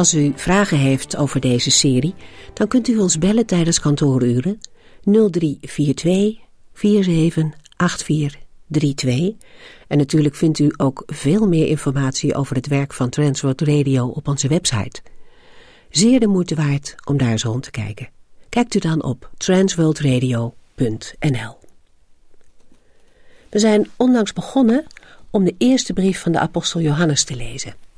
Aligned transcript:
Als 0.00 0.14
u 0.14 0.32
vragen 0.36 0.78
heeft 0.78 1.16
over 1.16 1.40
deze 1.40 1.70
serie, 1.70 2.14
dan 2.54 2.68
kunt 2.68 2.88
u 2.88 2.98
ons 2.98 3.18
bellen 3.18 3.46
tijdens 3.46 3.80
kantooruren 3.80 4.58
0342 5.02 6.38
478432. 6.72 9.36
En 9.88 9.98
natuurlijk 9.98 10.34
vindt 10.34 10.58
u 10.58 10.72
ook 10.76 11.02
veel 11.06 11.48
meer 11.48 11.66
informatie 11.66 12.34
over 12.34 12.56
het 12.56 12.66
werk 12.66 12.92
van 12.92 13.08
Transworld 13.08 13.60
Radio 13.60 14.06
op 14.06 14.28
onze 14.28 14.48
website. 14.48 15.00
Zeer 15.90 16.20
de 16.20 16.26
moeite 16.26 16.54
waard 16.54 16.94
om 17.04 17.18
daar 17.18 17.30
eens 17.30 17.42
rond 17.42 17.62
te 17.62 17.70
kijken. 17.70 18.08
Kijkt 18.48 18.74
u 18.74 18.78
dan 18.78 19.02
op 19.02 19.30
transworldradio.nl. 19.36 21.58
We 23.48 23.58
zijn 23.58 23.90
onlangs 23.96 24.32
begonnen 24.32 24.86
om 25.30 25.44
de 25.44 25.54
eerste 25.58 25.92
brief 25.92 26.20
van 26.20 26.32
de 26.32 26.38
apostel 26.38 26.80
Johannes 26.80 27.24
te 27.24 27.36
lezen. 27.36 27.88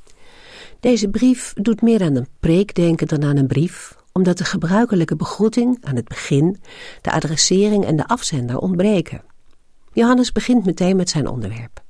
Deze 0.83 1.09
brief 1.09 1.53
doet 1.53 1.81
meer 1.81 2.03
aan 2.03 2.15
een 2.15 2.27
preek 2.39 2.75
denken 2.75 3.07
dan 3.07 3.23
aan 3.23 3.37
een 3.37 3.47
brief, 3.47 3.95
omdat 4.11 4.37
de 4.37 4.43
gebruikelijke 4.43 5.15
begroeting 5.15 5.77
aan 5.81 5.95
het 5.95 6.07
begin, 6.07 6.61
de 7.01 7.11
adressering 7.11 7.85
en 7.85 7.95
de 7.95 8.07
afzender 8.07 8.57
ontbreken. 8.57 9.23
Johannes 9.93 10.31
begint 10.31 10.65
meteen 10.65 10.95
met 10.95 11.09
zijn 11.09 11.27
onderwerp. 11.27 11.83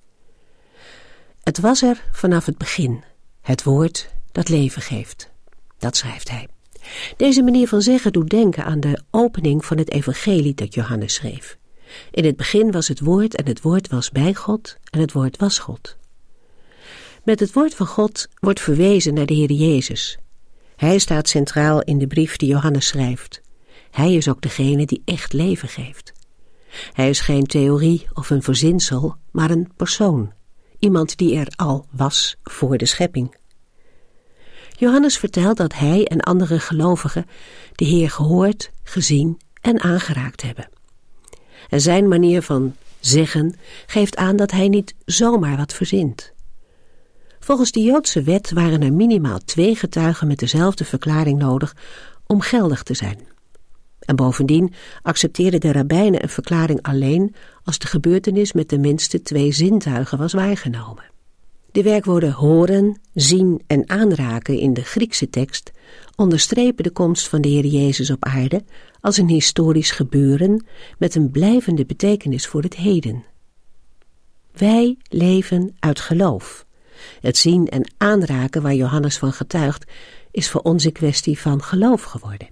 Het 1.43 1.59
was 1.59 1.81
er 1.81 2.03
vanaf 2.11 2.45
het 2.45 2.57
begin, 2.57 3.03
het 3.41 3.63
woord 3.63 4.09
dat 4.31 4.49
leven 4.49 4.81
geeft. 4.81 5.31
Dat 5.77 5.97
schrijft 5.97 6.29
hij. 6.29 6.47
Deze 7.17 7.43
manier 7.43 7.67
van 7.67 7.81
zeggen 7.81 8.11
doet 8.11 8.29
denken 8.29 8.65
aan 8.65 8.79
de 8.79 9.01
opening 9.11 9.65
van 9.65 9.77
het 9.77 9.91
evangelie 9.91 10.53
dat 10.53 10.73
Johannes 10.73 11.13
schreef. 11.13 11.57
In 12.11 12.25
het 12.25 12.35
begin 12.35 12.71
was 12.71 12.87
het 12.87 12.99
woord 12.99 13.35
en 13.35 13.45
het 13.45 13.61
woord 13.61 13.87
was 13.87 14.11
bij 14.11 14.33
God 14.33 14.77
en 14.89 14.99
het 14.99 15.11
woord 15.11 15.37
was 15.37 15.59
God. 15.59 15.97
Met 17.23 17.39
het 17.39 17.53
woord 17.53 17.75
van 17.75 17.87
God 17.87 18.27
wordt 18.39 18.59
verwezen 18.59 19.13
naar 19.13 19.25
de 19.25 19.33
Heer 19.33 19.51
Jezus. 19.51 20.17
Hij 20.75 20.99
staat 20.99 21.29
centraal 21.29 21.81
in 21.81 21.97
de 21.97 22.07
brief 22.07 22.37
die 22.37 22.49
Johannes 22.49 22.87
schrijft. 22.87 23.41
Hij 23.91 24.13
is 24.13 24.29
ook 24.29 24.41
degene 24.41 24.85
die 24.85 25.01
echt 25.05 25.33
leven 25.33 25.67
geeft. 25.67 26.13
Hij 26.93 27.09
is 27.09 27.19
geen 27.19 27.45
theorie 27.45 28.07
of 28.13 28.29
een 28.29 28.43
verzinsel, 28.43 29.15
maar 29.31 29.49
een 29.49 29.71
persoon. 29.75 30.33
Iemand 30.79 31.17
die 31.17 31.35
er 31.35 31.47
al 31.55 31.85
was 31.91 32.35
voor 32.43 32.77
de 32.77 32.85
schepping. 32.85 33.35
Johannes 34.77 35.17
vertelt 35.17 35.57
dat 35.57 35.73
hij 35.73 36.05
en 36.05 36.19
andere 36.19 36.59
gelovigen 36.59 37.25
de 37.73 37.85
Heer 37.85 38.09
gehoord, 38.09 38.71
gezien 38.83 39.41
en 39.61 39.81
aangeraakt 39.81 40.41
hebben. 40.41 40.69
En 41.69 41.81
zijn 41.81 42.07
manier 42.07 42.41
van 42.41 42.75
zeggen 42.99 43.55
geeft 43.85 44.15
aan 44.15 44.35
dat 44.35 44.51
hij 44.51 44.67
niet 44.67 44.95
zomaar 45.05 45.57
wat 45.57 45.73
verzint. 45.73 46.32
Volgens 47.43 47.71
de 47.71 47.79
Joodse 47.79 48.21
wet 48.21 48.51
waren 48.51 48.81
er 48.81 48.93
minimaal 48.93 49.39
twee 49.39 49.75
getuigen 49.75 50.27
met 50.27 50.39
dezelfde 50.39 50.85
verklaring 50.85 51.39
nodig 51.39 51.75
om 52.27 52.41
geldig 52.41 52.83
te 52.83 52.93
zijn. 52.93 53.19
En 53.99 54.15
bovendien 54.15 54.73
accepteerden 55.01 55.59
de 55.59 55.71
rabbijnen 55.71 56.23
een 56.23 56.29
verklaring 56.29 56.81
alleen 56.81 57.35
als 57.63 57.77
de 57.79 57.87
gebeurtenis 57.87 58.53
met 58.53 58.67
tenminste 58.67 59.21
twee 59.21 59.51
zintuigen 59.51 60.17
was 60.17 60.33
waargenomen. 60.33 61.03
De 61.71 61.83
werkwoorden 61.83 62.31
horen, 62.31 63.01
zien 63.13 63.61
en 63.67 63.89
aanraken 63.89 64.59
in 64.59 64.73
de 64.73 64.83
Griekse 64.83 65.29
tekst 65.29 65.71
onderstrepen 66.15 66.83
de 66.83 66.91
komst 66.91 67.27
van 67.27 67.41
de 67.41 67.49
Heer 67.49 67.65
Jezus 67.65 68.09
op 68.09 68.25
aarde 68.25 68.63
als 69.01 69.17
een 69.17 69.29
historisch 69.29 69.91
gebeuren 69.91 70.65
met 70.97 71.15
een 71.15 71.31
blijvende 71.31 71.85
betekenis 71.85 72.47
voor 72.47 72.61
het 72.61 72.75
heden. 72.75 73.23
Wij 74.51 74.97
leven 75.09 75.75
uit 75.79 75.99
geloof. 75.99 76.65
Het 77.21 77.37
zien 77.37 77.67
en 77.69 77.93
aanraken 77.97 78.61
waar 78.61 78.73
Johannes 78.73 79.17
van 79.17 79.33
getuigt, 79.33 79.91
is 80.31 80.49
voor 80.49 80.61
ons 80.61 80.83
een 80.83 80.91
kwestie 80.91 81.39
van 81.39 81.63
geloof 81.63 82.03
geworden. 82.03 82.49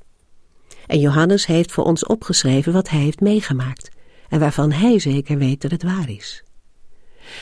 En 0.88 1.00
Johannes 1.00 1.46
heeft 1.46 1.72
voor 1.72 1.84
ons 1.84 2.06
opgeschreven 2.06 2.74
wat 2.74 2.90
hij 2.90 3.00
heeft 3.00 3.20
meegemaakt 3.20 3.90
en 4.30 4.40
waarvan 4.40 4.72
hij 4.72 5.00
zeker 5.00 5.38
weet 5.38 5.62
dat 5.62 5.72
het 5.72 5.84
waar 5.84 6.10
is. 6.10 6.44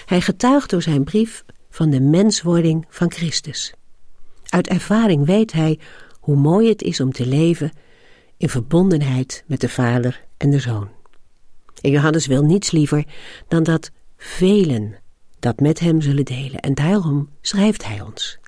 Hij 0.06 0.22
getuigt 0.22 0.70
door 0.70 0.82
zijn 0.82 1.04
brief 1.04 1.44
van 1.70 1.90
de 1.90 2.00
menswording 2.00 2.86
van 2.90 3.12
Christus. 3.12 3.74
Uit 4.46 4.68
ervaring 4.68 5.26
weet 5.26 5.52
hij 5.52 5.80
hoe 6.20 6.36
mooi 6.36 6.70
het 6.70 6.82
is 6.82 7.00
om 7.00 7.12
te 7.12 7.28
leven 7.28 7.72
in 8.38 8.50
verbondenheid 8.50 9.44
met 9.48 9.62
de 9.62 9.70
Vader 9.70 10.26
en 10.38 10.50
de 10.50 10.60
Zoon. 10.60 10.90
En 11.82 11.92
Johannes 11.92 12.28
wil 12.28 12.44
niets 12.44 12.72
liever 12.72 13.06
dan 13.48 13.64
dat 13.64 13.92
velen 14.18 14.96
dat 15.40 15.60
met 15.60 15.80
hem 15.80 16.02
zullen 16.02 16.26
delen 16.26 16.60
en 16.60 16.74
daarom 16.74 17.30
schrijft 17.42 17.86
hij 17.86 18.02
ons. 18.02 18.40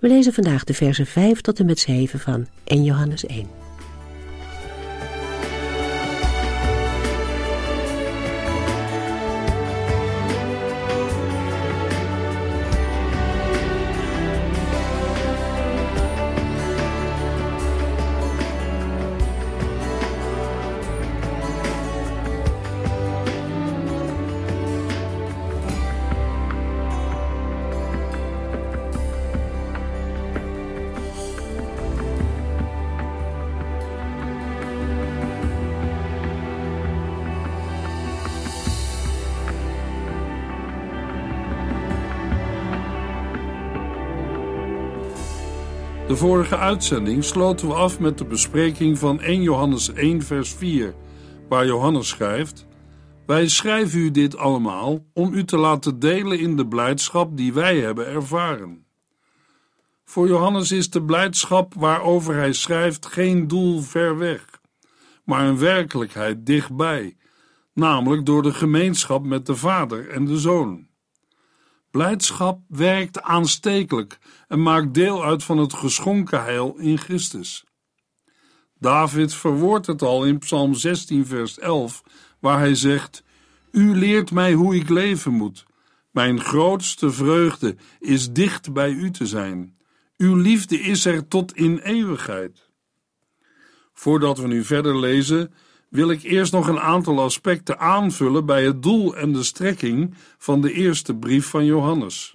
We 0.00 0.08
lezen 0.08 0.32
vandaag 0.32 0.64
de 0.64 0.74
versen 0.74 1.06
5 1.06 1.40
tot 1.40 1.58
en 1.58 1.66
met 1.66 1.78
7 1.78 2.20
van 2.20 2.46
1 2.64 2.84
Johannes 2.84 3.26
1. 3.26 3.61
De 46.12 46.18
vorige 46.18 46.56
uitzending 46.56 47.24
sloten 47.24 47.68
we 47.68 47.74
af 47.74 48.00
met 48.00 48.18
de 48.18 48.24
bespreking 48.24 48.98
van 48.98 49.20
1 49.20 49.42
Johannes 49.42 49.92
1, 49.92 50.22
vers 50.22 50.54
4, 50.54 50.94
waar 51.48 51.66
Johannes 51.66 52.08
schrijft: 52.08 52.66
Wij 53.26 53.48
schrijven 53.48 53.98
u 53.98 54.10
dit 54.10 54.36
allemaal 54.36 55.06
om 55.14 55.32
u 55.32 55.44
te 55.44 55.56
laten 55.56 55.98
delen 55.98 56.38
in 56.38 56.56
de 56.56 56.68
blijdschap 56.68 57.36
die 57.36 57.52
wij 57.52 57.78
hebben 57.78 58.06
ervaren. 58.06 58.86
Voor 60.04 60.28
Johannes 60.28 60.72
is 60.72 60.90
de 60.90 61.02
blijdschap 61.02 61.74
waarover 61.74 62.34
hij 62.34 62.52
schrijft 62.52 63.06
geen 63.06 63.48
doel 63.48 63.80
ver 63.80 64.18
weg, 64.18 64.60
maar 65.24 65.46
een 65.46 65.58
werkelijkheid 65.58 66.46
dichtbij, 66.46 67.16
namelijk 67.74 68.26
door 68.26 68.42
de 68.42 68.54
gemeenschap 68.54 69.24
met 69.24 69.46
de 69.46 69.56
Vader 69.56 70.08
en 70.08 70.24
de 70.24 70.38
Zoon. 70.38 70.90
Blijdschap 71.92 72.60
werkt 72.68 73.22
aanstekelijk 73.22 74.18
en 74.48 74.62
maakt 74.62 74.94
deel 74.94 75.24
uit 75.24 75.44
van 75.44 75.58
het 75.58 75.72
geschonken 75.72 76.42
heil 76.42 76.74
in 76.78 76.98
Christus. 76.98 77.64
David 78.78 79.34
verwoordt 79.34 79.86
het 79.86 80.02
al 80.02 80.24
in 80.24 80.38
Psalm 80.38 80.74
16, 80.74 81.26
vers 81.26 81.58
11, 81.58 82.02
waar 82.38 82.58
hij 82.58 82.74
zegt: 82.74 83.22
U 83.70 83.96
leert 83.96 84.30
mij 84.30 84.52
hoe 84.52 84.76
ik 84.76 84.88
leven 84.88 85.32
moet. 85.32 85.64
Mijn 86.10 86.40
grootste 86.40 87.10
vreugde 87.10 87.76
is 88.00 88.32
dicht 88.32 88.72
bij 88.72 88.90
u 88.90 89.10
te 89.10 89.26
zijn. 89.26 89.76
Uw 90.16 90.34
liefde 90.34 90.80
is 90.80 91.04
er 91.04 91.28
tot 91.28 91.56
in 91.56 91.78
eeuwigheid. 91.78 92.70
Voordat 93.92 94.38
we 94.38 94.46
nu 94.46 94.64
verder 94.64 94.98
lezen, 94.98 95.54
wil 95.92 96.10
ik 96.10 96.22
eerst 96.22 96.52
nog 96.52 96.68
een 96.68 96.80
aantal 96.80 97.20
aspecten 97.20 97.78
aanvullen 97.78 98.46
bij 98.46 98.64
het 98.64 98.82
doel 98.82 99.16
en 99.16 99.32
de 99.32 99.42
strekking 99.42 100.14
van 100.38 100.60
de 100.60 100.72
eerste 100.72 101.14
brief 101.14 101.46
van 101.46 101.64
Johannes. 101.64 102.34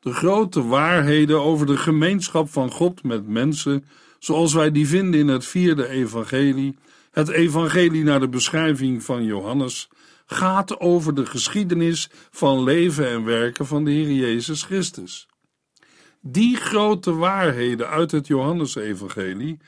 De 0.00 0.12
grote 0.12 0.66
waarheden 0.66 1.42
over 1.42 1.66
de 1.66 1.76
gemeenschap 1.76 2.50
van 2.50 2.70
God 2.70 3.02
met 3.02 3.28
mensen, 3.28 3.84
zoals 4.18 4.52
wij 4.52 4.70
die 4.70 4.88
vinden 4.88 5.20
in 5.20 5.28
het 5.28 5.46
vierde 5.46 5.88
evangelie, 5.88 6.76
het 7.10 7.28
evangelie 7.28 8.04
naar 8.04 8.20
de 8.20 8.28
beschrijving 8.28 9.02
van 9.02 9.24
Johannes, 9.24 9.88
gaat 10.26 10.80
over 10.80 11.14
de 11.14 11.26
geschiedenis 11.26 12.10
van 12.30 12.62
leven 12.62 13.08
en 13.08 13.24
werken 13.24 13.66
van 13.66 13.84
de 13.84 13.90
Heer 13.90 14.12
Jezus 14.12 14.62
Christus. 14.62 15.28
Die 16.20 16.56
grote 16.56 17.14
waarheden 17.14 17.88
uit 17.88 18.10
het 18.10 18.26
Johannesevangelie 18.26 19.58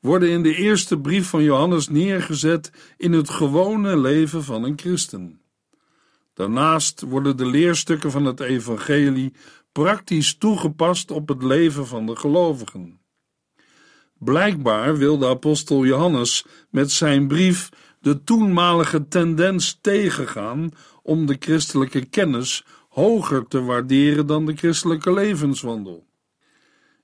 worden 0.00 0.30
in 0.30 0.42
de 0.42 0.54
eerste 0.54 1.00
brief 1.00 1.28
van 1.28 1.42
Johannes 1.42 1.88
neergezet 1.88 2.72
in 2.96 3.12
het 3.12 3.30
gewone 3.30 3.98
leven 3.98 4.44
van 4.44 4.64
een 4.64 4.78
christen. 4.78 5.40
Daarnaast 6.34 7.00
worden 7.00 7.36
de 7.36 7.46
leerstukken 7.46 8.10
van 8.10 8.24
het 8.24 8.40
evangelie 8.40 9.32
praktisch 9.72 10.34
toegepast 10.34 11.10
op 11.10 11.28
het 11.28 11.42
leven 11.42 11.86
van 11.86 12.06
de 12.06 12.16
gelovigen. 12.16 13.00
Blijkbaar 14.18 14.96
wil 14.96 15.18
de 15.18 15.26
apostel 15.26 15.84
Johannes 15.84 16.46
met 16.70 16.90
zijn 16.90 17.28
brief 17.28 17.68
de 18.00 18.24
toenmalige 18.24 19.08
tendens 19.08 19.78
tegengaan 19.80 20.70
om 21.02 21.26
de 21.26 21.36
christelijke 21.38 22.04
kennis 22.04 22.64
hoger 22.88 23.46
te 23.46 23.62
waarderen 23.62 24.26
dan 24.26 24.46
de 24.46 24.56
christelijke 24.56 25.12
levenswandel. 25.12 26.09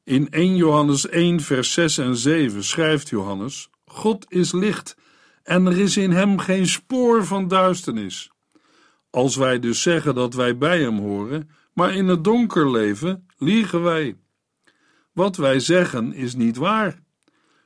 In 0.06 0.30
1 0.30 0.56
Johannes 0.56 1.08
1, 1.08 1.40
vers 1.40 1.72
6 1.72 1.98
en 1.98 2.16
7 2.16 2.64
schrijft 2.64 3.08
Johannes: 3.08 3.70
God 3.84 4.26
is 4.28 4.52
licht 4.52 4.96
en 5.42 5.66
er 5.66 5.78
is 5.78 5.96
in 5.96 6.10
hem 6.10 6.38
geen 6.38 6.66
spoor 6.66 7.24
van 7.24 7.48
duisternis. 7.48 8.30
Als 9.10 9.36
wij 9.36 9.58
dus 9.58 9.82
zeggen 9.82 10.14
dat 10.14 10.34
wij 10.34 10.58
bij 10.58 10.80
hem 10.80 10.98
horen, 10.98 11.50
maar 11.72 11.94
in 11.94 12.08
het 12.08 12.24
donker 12.24 12.70
leven, 12.70 13.26
liegen 13.38 13.82
wij. 13.82 14.16
Wat 15.12 15.36
wij 15.36 15.60
zeggen 15.60 16.12
is 16.12 16.34
niet 16.34 16.56
waar. 16.56 17.02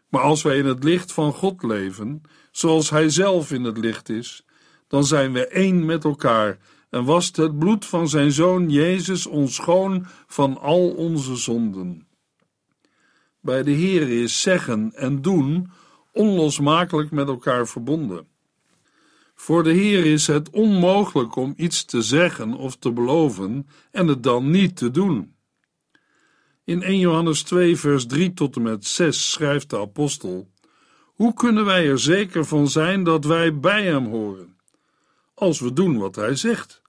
Maar 0.09 0.23
als 0.23 0.43
wij 0.43 0.59
in 0.59 0.67
het 0.67 0.85
licht 0.85 1.13
van 1.13 1.33
God 1.33 1.63
leven, 1.63 2.23
zoals 2.51 2.91
Hij 2.91 3.09
zelf 3.09 3.53
in 3.53 3.65
het 3.65 3.79
licht 3.79 4.09
is, 4.09 4.45
dan 4.89 5.05
zijn 5.05 5.33
we 5.33 5.47
één 5.47 5.85
met 5.85 6.05
elkaar 6.05 6.59
en 6.91 7.05
wast 7.05 7.37
het 7.37 7.59
bloed 7.59 7.87
van 7.87 8.09
Zijn 8.09 8.33
Zoon 8.33 8.71
Jezus 8.71 9.27
ons 9.27 9.55
schoon 9.55 10.07
van 10.27 10.59
al 10.59 10.91
onze 10.91 11.37
zonden. 11.37 12.09
Bij 13.41 13.63
de 13.63 13.71
Heer 13.71 14.23
is 14.23 14.43
zeggen 14.43 14.93
en 14.95 15.23
doen 15.23 15.71
onlosmakelijk 16.13 17.11
met 17.11 17.29
elkaar 17.29 17.69
verbonden. 17.69 18.27
Voor 19.35 19.63
de 19.63 19.73
Heer 19.73 20.07
is 20.07 20.27
het 20.27 20.51
onmogelijk 20.51 21.37
om 21.37 21.53
iets 21.57 21.85
te 21.85 22.03
zeggen 22.03 22.55
of 22.55 22.77
te 22.77 22.93
beloven 22.93 23.69
en 23.91 24.07
het 24.07 24.23
dan 24.23 24.51
niet 24.51 24.77
te 24.77 24.91
doen. 24.91 25.35
In 26.65 26.83
1 26.83 26.99
Johannes 26.99 27.43
2, 27.43 27.77
vers 27.77 28.07
3 28.07 28.33
tot 28.33 28.57
en 28.57 28.63
met 28.63 28.87
6 28.87 29.31
schrijft 29.31 29.71
de 29.71 29.79
apostel: 29.79 30.51
Hoe 31.05 31.35
kunnen 31.35 31.65
wij 31.65 31.89
er 31.89 31.99
zeker 31.99 32.45
van 32.45 32.69
zijn 32.69 33.05
dat 33.05 33.25
wij 33.25 33.59
bij 33.59 33.85
hem 33.85 34.07
horen? 34.07 34.57
Als 35.35 35.61
we 35.61 35.73
doen 35.73 35.99
wat 35.99 36.17
hij 36.17 36.35
zegt. 36.35 36.83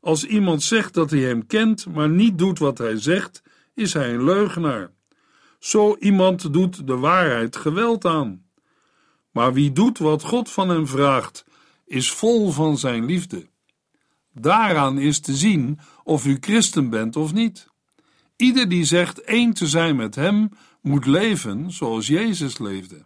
Als 0.00 0.24
iemand 0.24 0.62
zegt 0.62 0.94
dat 0.94 1.10
hij 1.10 1.20
hem 1.20 1.46
kent, 1.46 1.86
maar 1.86 2.08
niet 2.08 2.38
doet 2.38 2.58
wat 2.58 2.78
hij 2.78 3.00
zegt, 3.00 3.42
is 3.74 3.92
hij 3.92 4.14
een 4.14 4.24
leugenaar. 4.24 4.92
Zo 5.62 5.96
iemand 5.98 6.52
doet 6.52 6.86
de 6.86 6.96
waarheid 6.96 7.56
geweld 7.56 8.04
aan. 8.04 8.42
Maar 9.30 9.52
wie 9.52 9.72
doet 9.72 9.98
wat 9.98 10.22
God 10.22 10.50
van 10.50 10.68
hem 10.68 10.86
vraagt, 10.86 11.44
is 11.86 12.12
vol 12.12 12.50
van 12.50 12.78
zijn 12.78 13.04
liefde. 13.04 13.48
Daaraan 14.32 14.98
is 14.98 15.20
te 15.20 15.34
zien 15.34 15.78
of 16.04 16.26
u 16.26 16.36
christen 16.40 16.90
bent 16.90 17.16
of 17.16 17.32
niet. 17.32 17.68
Ieder 18.36 18.68
die 18.68 18.84
zegt 18.84 19.20
één 19.20 19.52
te 19.52 19.66
zijn 19.66 19.96
met 19.96 20.14
hem, 20.14 20.48
moet 20.80 21.06
leven 21.06 21.70
zoals 21.70 22.06
Jezus 22.06 22.58
leefde. 22.58 23.04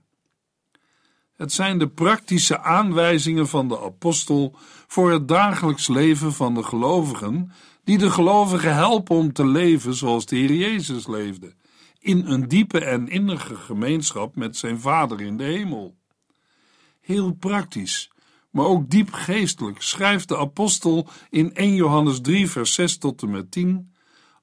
Het 1.35 1.53
zijn 1.53 1.79
de 1.79 1.89
praktische 1.89 2.61
aanwijzingen 2.61 3.49
van 3.49 3.69
de 3.69 3.81
apostel 3.81 4.57
voor 4.87 5.11
het 5.13 5.29
dagelijks 5.29 5.89
leven 5.89 6.33
van 6.33 6.55
de 6.55 6.63
gelovigen, 6.63 7.53
die 7.85 7.99
de 7.99 8.11
gelovigen 8.11 8.75
helpen 8.75 9.17
om 9.17 9.33
te 9.33 9.47
leven 9.47 9.95
zoals 9.95 10.27
de 10.27 10.37
Heer 10.37 10.55
Jezus 10.55 11.07
leefde, 11.07 11.55
in 12.07 12.27
een 12.27 12.49
diepe 12.49 12.85
en 12.85 13.09
innige 13.09 13.57
gemeenschap 13.57 14.37
met 14.37 14.57
zijn 14.57 14.81
Vader 14.81 15.21
in 15.21 15.37
de 15.37 15.45
hemel. 15.45 15.97
Heel 17.01 17.33
praktisch, 17.33 18.11
maar 18.51 18.65
ook 18.65 18.91
diep 18.91 19.13
geestelijk 19.13 19.83
schrijft 19.83 20.29
de 20.29 20.39
apostel 20.39 21.09
in 21.31 21.55
1 21.55 21.75
Johannes 21.75 22.21
3, 22.21 22.51
vers 22.51 22.75
6 22.75 22.99
tot 22.99 23.23
en 23.23 23.31
met 23.31 23.51
10 23.51 23.95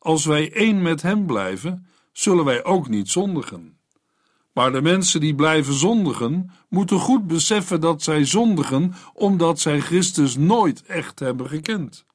als 0.04 0.26
wij 0.26 0.54
één 0.54 0.82
met 0.82 1.02
Hem 1.02 1.26
blijven, 1.26 1.88
zullen 2.12 2.46
wij 2.46 2.64
ook 2.64 2.90
niet 2.90 3.10
zondigen. 3.10 3.78
Maar 4.54 4.72
de 4.72 4.82
mensen 4.82 5.20
die 5.20 5.36
blijven 5.36 5.74
zondigen, 5.74 6.52
moeten 6.70 7.00
goed 7.00 7.28
beseffen 7.28 7.82
dat 7.82 8.04
zij 8.04 8.26
zondigen 8.26 8.94
omdat 9.14 9.60
zij 9.60 9.80
Christus 9.80 10.36
nooit 10.36 10.84
echt 10.84 11.20
hebben 11.20 11.48
gekend. 11.48 12.06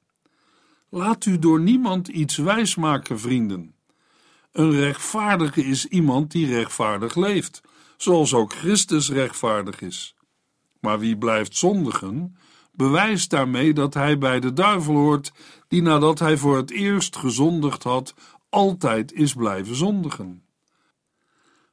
Laat 0.89 1.25
u 1.25 1.39
door 1.39 1.61
niemand 1.61 2.09
iets 2.09 2.37
wijsmaken, 2.37 3.21
vrienden. 3.21 3.75
Een 4.58 4.72
rechtvaardige 4.72 5.64
is 5.64 5.87
iemand 5.87 6.31
die 6.31 6.46
rechtvaardig 6.46 7.14
leeft, 7.14 7.60
zoals 7.96 8.34
ook 8.34 8.52
Christus 8.52 9.10
rechtvaardig 9.10 9.81
is. 9.81 10.14
Maar 10.81 10.99
wie 10.99 11.16
blijft 11.16 11.56
zondigen, 11.56 12.37
bewijst 12.72 13.31
daarmee 13.31 13.72
dat 13.72 13.94
hij 13.94 14.19
bij 14.19 14.40
de 14.40 14.52
duivel 14.52 14.94
hoort, 14.94 15.32
die 15.69 15.82
nadat 15.82 16.19
hij 16.19 16.37
voor 16.37 16.56
het 16.56 16.70
eerst 16.70 17.16
gezondigd 17.16 17.82
had, 17.82 18.14
altijd 18.49 19.12
is 19.12 19.34
blijven 19.34 19.75
zondigen. 19.75 20.43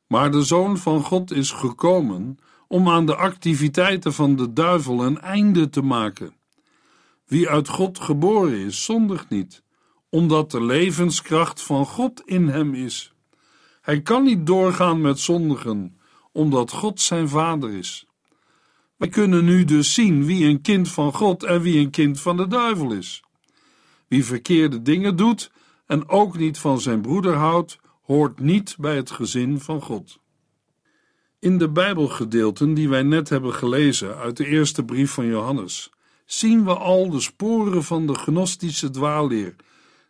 Maar 0.08 0.32
de 0.32 0.44
Zoon 0.44 0.78
van 0.78 1.04
God 1.04 1.32
is 1.32 1.52
gekomen 1.52 2.38
om 2.68 2.90
aan 2.90 3.06
de 3.06 3.16
activiteiten 3.16 4.14
van 4.14 4.36
de 4.36 4.54
duivel 4.54 5.06
een 5.06 5.22
einde 5.22 5.70
te 5.70 5.82
maken. 5.82 6.34
Wie 7.26 7.50
uit 7.50 7.68
God 7.68 8.00
geboren 8.00 8.58
is, 8.58 8.84
zondigt 8.84 9.30
niet, 9.30 9.64
omdat 10.16 10.52
de 10.52 10.64
levenskracht 10.64 11.62
van 11.62 11.86
God 11.86 12.22
in 12.26 12.48
hem 12.48 12.74
is. 12.74 13.14
Hij 13.82 14.02
kan 14.02 14.24
niet 14.24 14.46
doorgaan 14.46 15.02
met 15.02 15.20
zondigen, 15.20 15.98
omdat 16.32 16.72
God 16.72 17.02
zijn 17.02 17.30
vader 17.30 17.72
is. 17.74 18.06
Wij 18.98 19.10
kunnen 19.10 19.46
nu 19.46 19.66
dus 19.66 19.94
zien 19.94 20.26
wie 20.26 20.46
een 20.46 20.62
kind 20.62 20.92
van 20.92 21.14
God 21.14 21.44
en 21.44 21.62
wie 21.62 21.80
een 21.80 21.90
kind 21.90 22.22
van 22.22 22.38
de 22.38 22.48
duivel 22.48 22.92
is. 22.92 23.24
Wie 24.08 24.26
verkeerde 24.26 24.82
dingen 24.82 25.16
doet 25.16 25.52
en 25.86 26.10
ook 26.10 26.38
niet 26.38 26.58
van 26.58 26.80
zijn 26.80 27.02
broeder 27.02 27.34
houdt, 27.34 27.80
hoort 28.02 28.40
niet 28.40 28.76
bij 28.80 28.96
het 28.96 29.12
gezin 29.12 29.60
van 29.60 29.82
God. 29.82 30.20
In 31.40 31.58
de 31.58 31.70
Bijbelgedeelten 31.70 32.74
die 32.74 32.90
wij 32.90 33.04
net 33.04 33.30
hebben 33.30 33.54
gelezen 33.54 34.18
uit 34.18 34.38
de 34.38 34.48
eerste 34.48 34.86
brief 34.86 35.12
van 35.12 35.26
Johannes, 35.26 35.90
zien 36.26 36.66
we 36.66 36.76
al 36.76 37.10
de 37.10 37.20
sporen 37.20 37.84
van 37.84 38.08
de 38.08 38.14
gnostische 38.14 38.90
dwaalleer, 38.90 39.56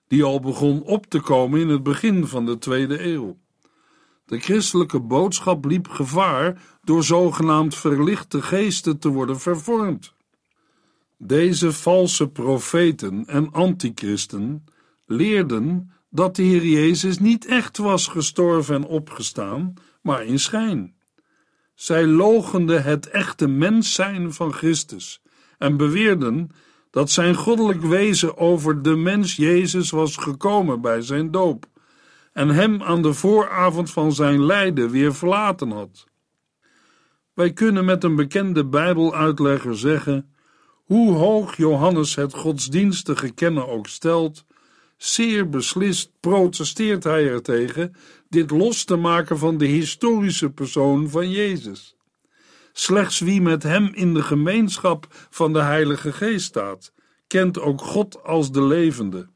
die 0.08 0.24
al 0.24 0.40
begon 0.40 0.82
op 0.84 1.06
te 1.06 1.20
komen 1.20 1.60
in 1.60 1.70
het 1.70 1.84
begin 1.84 2.28
van 2.28 2.46
de 2.46 2.58
tweede 2.58 3.04
eeuw. 3.04 3.38
De 4.26 4.40
christelijke 4.40 5.00
boodschap 5.00 5.66
liep 5.66 5.88
gevaar 5.88 6.62
door 6.84 7.04
zogenaamd 7.04 7.76
verlichte 7.76 8.42
geesten 8.42 9.00
te 9.00 9.10
worden 9.10 9.40
vervormd. 9.40 10.14
Deze 11.18 11.72
valse 11.72 12.30
profeten 12.30 13.26
en 13.26 13.52
antichristen 13.52 14.66
leerden 15.06 15.92
dat 16.10 16.36
de 16.36 16.44
Heer 16.44 16.66
Jezus 16.66 17.20
niet 17.20 17.46
echt 17.46 17.78
was 17.78 18.08
gestorven 18.08 18.76
en 18.76 18.86
opgestaan, 18.86 19.74
maar 20.02 20.26
in 20.26 20.40
schijn. 20.40 20.96
Zij 21.74 22.06
logenden 22.06 22.84
het 22.84 23.10
echte 23.10 23.48
mens 23.48 23.94
zijn 23.94 24.34
van 24.34 24.54
Christus 24.54 25.22
en 25.58 25.78
beweerden 25.78 26.50
dat 26.96 27.12
zijn 27.12 27.36
goddelijk 27.36 27.82
wezen 27.82 28.38
over 28.38 28.82
de 28.82 28.96
mens 28.96 29.36
Jezus 29.36 29.90
was 29.90 30.18
gekomen 30.18 30.82
bij 30.82 31.02
zijn 31.02 31.32
doop 31.32 31.66
en 32.34 32.50
hem 32.50 32.84
aan 32.84 33.02
de 33.02 33.14
vooravond 33.14 33.92
van 33.92 34.14
zijn 34.14 34.46
lijden 34.46 34.90
weer 34.90 35.16
verlaten 35.16 35.72
had. 35.72 36.08
Wij 37.34 37.54
kunnen 37.54 37.86
met 37.86 38.04
een 38.04 38.16
bekende 38.16 38.66
Bijbeluitlegger 38.66 39.78
zeggen: 39.78 40.34
hoe 40.84 41.14
hoog 41.14 41.58
Johannes 41.58 42.16
het 42.16 42.34
godsdienstige 42.34 43.32
kennen 43.32 43.68
ook 43.68 43.88
stelt, 43.88 44.46
zeer 44.98 45.50
beslist 45.50 46.12
protesteert 46.20 47.04
hij 47.04 47.28
ertegen 47.28 47.96
dit 48.30 48.52
los 48.52 48.84
te 48.84 48.96
maken 48.96 49.38
van 49.38 49.58
de 49.58 49.66
historische 49.66 50.50
persoon 50.50 51.10
van 51.10 51.30
Jezus. 51.30 51.95
Slechts 52.78 53.20
wie 53.20 53.42
met 53.42 53.64
hem 53.64 53.92
in 53.94 54.14
de 54.14 54.24
gemeenschap 54.24 55.08
van 55.30 55.54
de 55.54 55.62
Heilige 55.62 56.12
Geest 56.12 56.46
staat, 56.46 56.94
kent 57.28 57.60
ook 57.60 57.82
God 57.82 58.24
als 58.24 58.52
de 58.52 58.64
levende. 58.64 59.28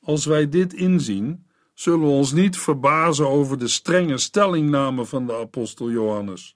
Als 0.00 0.24
wij 0.24 0.48
dit 0.48 0.72
inzien, 0.72 1.46
zullen 1.74 2.00
we 2.00 2.06
ons 2.06 2.32
niet 2.32 2.58
verbazen 2.58 3.28
over 3.28 3.58
de 3.58 3.68
strenge 3.68 4.18
stellingname 4.18 5.04
van 5.04 5.26
de 5.26 5.36
apostel 5.36 5.90
Johannes. 5.90 6.54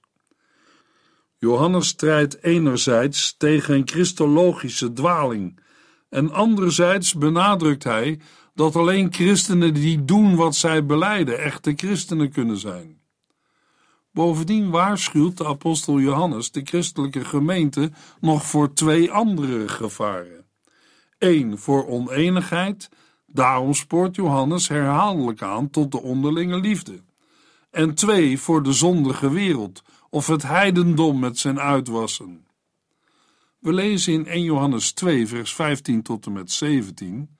Johannes 1.37 1.87
strijdt 1.87 2.43
enerzijds 2.43 3.37
tegen 3.37 3.75
een 3.75 3.87
christologische 3.87 4.93
dwaling 4.93 5.59
en 6.09 6.31
anderzijds 6.31 7.13
benadrukt 7.13 7.83
hij 7.83 8.19
dat 8.53 8.75
alleen 8.75 9.13
christenen 9.13 9.73
die 9.73 10.05
doen 10.05 10.35
wat 10.35 10.55
zij 10.55 10.85
beleiden 10.85 11.39
echte 11.39 11.73
christenen 11.75 12.31
kunnen 12.31 12.57
zijn. 12.57 13.03
Bovendien 14.15 14.69
waarschuwt 14.69 15.37
de 15.37 15.45
apostel 15.45 15.99
Johannes 15.99 16.51
de 16.51 16.61
christelijke 16.63 17.25
gemeente 17.25 17.91
nog 18.19 18.45
voor 18.45 18.73
twee 18.73 19.11
andere 19.11 19.67
gevaren. 19.67 20.45
Eén 21.17 21.57
voor 21.57 21.87
oneenigheid 21.87 22.89
Daarom 23.35 23.73
spoort 23.73 24.15
Johannes 24.15 24.67
herhaaldelijk 24.67 25.41
aan 25.41 25.69
tot 25.69 25.91
de 25.91 26.01
onderlinge 26.01 26.59
liefde. 26.59 27.03
En 27.71 27.95
twee, 27.95 28.39
voor 28.39 28.63
de 28.63 28.73
zondige 28.73 29.29
wereld, 29.29 29.83
of 30.09 30.27
het 30.27 30.43
heidendom 30.43 31.19
met 31.19 31.37
zijn 31.37 31.59
uitwassen. 31.59 32.47
We 33.59 33.73
lezen 33.73 34.13
in 34.13 34.27
1 34.27 34.43
Johannes 34.43 34.91
2, 34.91 35.27
vers 35.27 35.53
15 35.53 36.01
tot 36.01 36.25
en 36.25 36.31
met 36.31 36.51
17. 36.51 37.37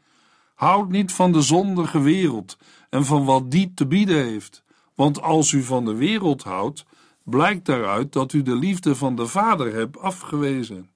Houd 0.55 0.89
niet 0.89 1.12
van 1.12 1.32
de 1.32 1.41
zondige 1.41 2.01
wereld 2.01 2.58
en 2.89 3.05
van 3.05 3.25
wat 3.25 3.51
die 3.51 3.72
te 3.74 3.88
bieden 3.88 4.25
heeft, 4.25 4.63
want 4.96 5.22
als 5.22 5.52
u 5.52 5.64
van 5.64 5.86
de 5.86 5.96
wereld 5.96 6.44
houdt, 6.44 6.86
blijkt 7.24 7.66
daaruit 7.66 8.14
dat 8.14 8.34
u 8.34 8.42
de 8.42 8.56
liefde 8.56 8.96
van 8.96 9.16
de 9.16 9.28
Vader 9.28 9.74
hebt 9.74 10.00
afgewezen. 10.00 10.90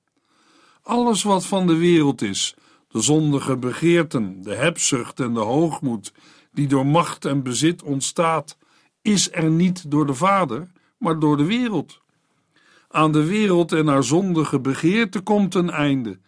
Alles 0.81 1.23
wat 1.23 1.45
van 1.45 1.67
de 1.67 1.77
wereld 1.77 2.21
is, 2.21 2.55
de 2.87 3.01
zondige 3.01 3.57
begeerten, 3.57 4.41
de 4.41 4.55
hebzucht 4.55 5.19
en 5.19 5.33
de 5.33 5.39
hoogmoed, 5.39 6.13
die 6.51 6.67
door 6.67 6.85
macht 6.85 7.25
en 7.25 7.43
bezit 7.43 7.83
ontstaat, 7.83 8.57
is 9.01 9.31
er 9.31 9.49
niet 9.51 9.91
door 9.91 10.05
de 10.05 10.13
Vader, 10.13 10.71
maar 10.97 11.19
door 11.19 11.37
de 11.37 11.45
wereld. 11.45 12.01
Aan 12.87 13.11
de 13.11 13.25
wereld 13.25 13.71
en 13.71 13.87
haar 13.87 14.03
zondige 14.03 14.59
begeerte 14.59 15.21
komt 15.21 15.55
een 15.55 15.69
einde, 15.69 16.19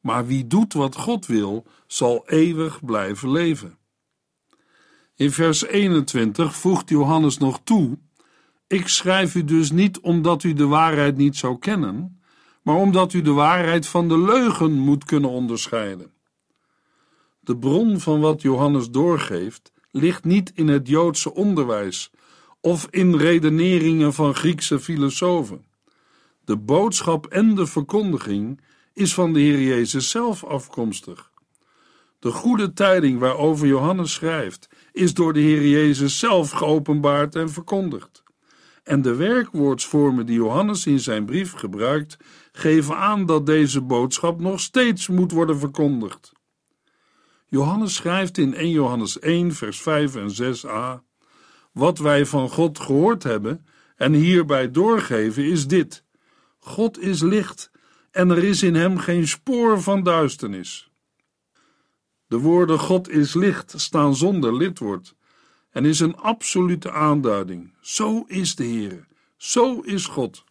maar 0.00 0.26
wie 0.26 0.46
doet 0.46 0.72
wat 0.72 0.96
God 0.96 1.26
wil, 1.26 1.64
zal 1.86 2.22
eeuwig 2.26 2.84
blijven 2.84 3.30
leven. 3.30 3.77
In 5.18 5.32
vers 5.32 5.66
21 5.66 6.56
voegt 6.56 6.88
Johannes 6.88 7.38
nog 7.38 7.60
toe: 7.64 7.98
Ik 8.66 8.88
schrijf 8.88 9.34
u 9.34 9.44
dus 9.44 9.70
niet 9.70 10.00
omdat 10.00 10.42
u 10.42 10.52
de 10.52 10.66
waarheid 10.66 11.16
niet 11.16 11.36
zou 11.36 11.58
kennen, 11.58 12.20
maar 12.62 12.76
omdat 12.76 13.12
u 13.12 13.22
de 13.22 13.32
waarheid 13.32 13.86
van 13.86 14.08
de 14.08 14.18
leugen 14.18 14.72
moet 14.72 15.04
kunnen 15.04 15.30
onderscheiden. 15.30 16.10
De 17.40 17.56
bron 17.56 18.00
van 18.00 18.20
wat 18.20 18.42
Johannes 18.42 18.90
doorgeeft 18.90 19.72
ligt 19.90 20.24
niet 20.24 20.52
in 20.54 20.68
het 20.68 20.88
Joodse 20.88 21.34
onderwijs 21.34 22.10
of 22.60 22.86
in 22.90 23.16
redeneringen 23.16 24.14
van 24.14 24.34
Griekse 24.34 24.80
filosofen. 24.80 25.64
De 26.44 26.56
boodschap 26.56 27.26
en 27.26 27.54
de 27.54 27.66
verkondiging 27.66 28.60
is 28.92 29.14
van 29.14 29.32
de 29.32 29.40
Heer 29.40 29.60
Jezus 29.60 30.10
zelf 30.10 30.44
afkomstig. 30.44 31.30
De 32.18 32.30
goede 32.30 32.72
tijding 32.72 33.18
waarover 33.18 33.66
Johannes 33.66 34.12
schrijft, 34.12 34.68
is 34.92 35.14
door 35.14 35.32
de 35.32 35.40
Heer 35.40 35.68
Jezus 35.68 36.18
zelf 36.18 36.50
geopenbaard 36.50 37.34
en 37.34 37.50
verkondigd. 37.50 38.22
En 38.82 39.02
de 39.02 39.14
werkwoordsvormen 39.14 40.26
die 40.26 40.36
Johannes 40.36 40.86
in 40.86 41.00
zijn 41.00 41.24
brief 41.24 41.52
gebruikt, 41.52 42.16
geven 42.52 42.96
aan 42.96 43.26
dat 43.26 43.46
deze 43.46 43.80
boodschap 43.80 44.40
nog 44.40 44.60
steeds 44.60 45.08
moet 45.08 45.32
worden 45.32 45.58
verkondigd. 45.58 46.32
Johannes 47.46 47.94
schrijft 47.94 48.38
in 48.38 48.54
1 48.54 48.70
Johannes 48.70 49.18
1, 49.18 49.54
vers 49.54 49.80
5 49.80 50.16
en 50.16 50.54
6a: 50.56 51.02
Wat 51.72 51.98
wij 51.98 52.26
van 52.26 52.48
God 52.48 52.78
gehoord 52.78 53.22
hebben 53.22 53.66
en 53.96 54.12
hierbij 54.12 54.70
doorgeven 54.70 55.44
is 55.44 55.66
dit: 55.66 56.04
God 56.58 56.98
is 56.98 57.22
licht 57.22 57.70
en 58.10 58.30
er 58.30 58.44
is 58.44 58.62
in 58.62 58.74
hem 58.74 58.98
geen 58.98 59.28
spoor 59.28 59.82
van 59.82 60.02
duisternis. 60.02 60.87
De 62.28 62.38
woorden 62.38 62.78
God 62.78 63.08
is 63.08 63.34
licht 63.34 63.74
staan 63.76 64.16
zonder 64.16 64.56
lidwoord 64.56 65.14
en 65.70 65.84
is 65.84 66.00
een 66.00 66.16
absolute 66.16 66.90
aanduiding. 66.90 67.72
Zo 67.80 68.24
is 68.26 68.54
de 68.54 68.64
Heer, 68.64 69.06
zo 69.36 69.80
is 69.80 70.06
God. 70.06 70.44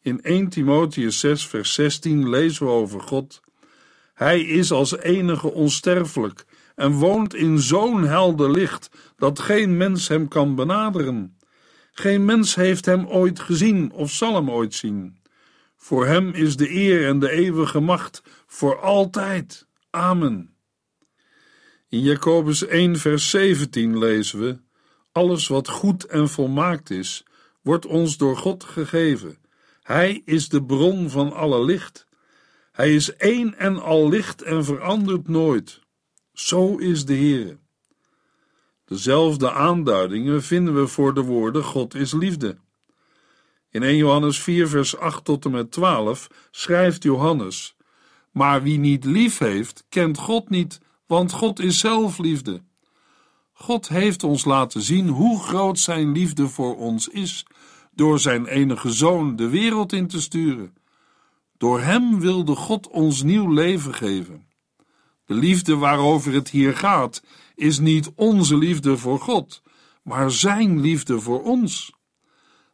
In 0.00 0.22
1 0.22 0.48
Timotheus 0.48 1.20
6, 1.20 1.46
vers 1.46 1.74
16 1.74 2.28
lezen 2.28 2.66
we 2.66 2.72
over 2.72 3.00
God. 3.00 3.40
Hij 4.14 4.40
is 4.40 4.72
als 4.72 4.96
enige 4.96 5.52
onsterfelijk 5.52 6.44
en 6.74 6.92
woont 6.92 7.34
in 7.34 7.58
zo'n 7.58 8.02
helder 8.02 8.50
licht 8.50 8.90
dat 9.16 9.38
geen 9.38 9.76
mens 9.76 10.08
hem 10.08 10.28
kan 10.28 10.54
benaderen. 10.54 11.36
Geen 11.92 12.24
mens 12.24 12.54
heeft 12.54 12.84
hem 12.84 13.06
ooit 13.06 13.40
gezien 13.40 13.92
of 13.92 14.10
zal 14.10 14.34
hem 14.34 14.50
ooit 14.50 14.74
zien. 14.74 15.18
Voor 15.76 16.06
hem 16.06 16.30
is 16.30 16.56
de 16.56 16.70
eer 16.70 17.06
en 17.06 17.18
de 17.18 17.30
eeuwige 17.30 17.80
macht 17.80 18.22
voor 18.46 18.80
altijd. 18.80 19.66
Amen. 19.90 20.55
In 21.88 22.00
Jacobus 22.00 22.66
1, 22.66 22.96
vers 22.96 23.30
17 23.30 23.98
lezen 23.98 24.40
we: 24.40 24.58
Alles 25.12 25.48
wat 25.48 25.68
goed 25.68 26.04
en 26.04 26.28
volmaakt 26.28 26.90
is, 26.90 27.24
wordt 27.62 27.86
ons 27.86 28.16
door 28.16 28.36
God 28.36 28.64
gegeven. 28.64 29.38
Hij 29.82 30.22
is 30.24 30.48
de 30.48 30.64
bron 30.64 31.10
van 31.10 31.32
alle 31.32 31.64
licht. 31.64 32.06
Hij 32.72 32.94
is 32.94 33.16
één 33.16 33.58
en 33.58 33.82
al 33.82 34.08
licht 34.08 34.42
en 34.42 34.64
verandert 34.64 35.28
nooit. 35.28 35.80
Zo 36.32 36.76
is 36.76 37.04
de 37.04 37.14
Heer. 37.14 37.58
Dezelfde 38.84 39.52
aanduidingen 39.52 40.42
vinden 40.42 40.74
we 40.74 40.86
voor 40.86 41.14
de 41.14 41.22
woorden 41.22 41.64
God 41.64 41.94
is 41.94 42.12
liefde. 42.12 42.58
In 43.70 43.82
1 43.82 43.96
Johannes 43.96 44.40
4, 44.40 44.68
vers 44.68 44.96
8 44.96 45.24
tot 45.24 45.44
en 45.44 45.50
met 45.50 45.70
12 45.70 46.28
schrijft 46.50 47.02
Johannes: 47.02 47.76
Maar 48.30 48.62
wie 48.62 48.78
niet 48.78 49.04
lief 49.04 49.38
heeft, 49.38 49.84
kent 49.88 50.18
God 50.18 50.48
niet, 50.48 50.80
want 51.06 51.32
God 51.32 51.58
is 51.58 51.78
zelf 51.78 52.18
liefde. 52.18 52.62
God 53.52 53.88
heeft 53.88 54.22
ons 54.22 54.44
laten 54.44 54.82
zien 54.82 55.08
hoe 55.08 55.40
groot 55.40 55.78
zijn 55.78 56.12
liefde 56.12 56.48
voor 56.48 56.76
ons 56.76 57.08
is, 57.08 57.46
door 57.94 58.20
zijn 58.20 58.46
enige 58.46 58.90
zoon 58.90 59.36
de 59.36 59.48
wereld 59.48 59.92
in 59.92 60.06
te 60.06 60.20
sturen. 60.20 60.74
Door 61.56 61.80
hem 61.80 62.20
wilde 62.20 62.54
God 62.54 62.88
ons 62.88 63.22
nieuw 63.22 63.52
leven 63.52 63.94
geven. 63.94 64.46
De 65.24 65.34
liefde 65.34 65.76
waarover 65.76 66.32
het 66.32 66.50
hier 66.50 66.76
gaat, 66.76 67.22
is 67.54 67.78
niet 67.78 68.12
onze 68.14 68.58
liefde 68.58 68.96
voor 68.96 69.20
God, 69.20 69.62
maar 70.02 70.30
zijn 70.30 70.80
liefde 70.80 71.20
voor 71.20 71.42
ons. 71.42 71.92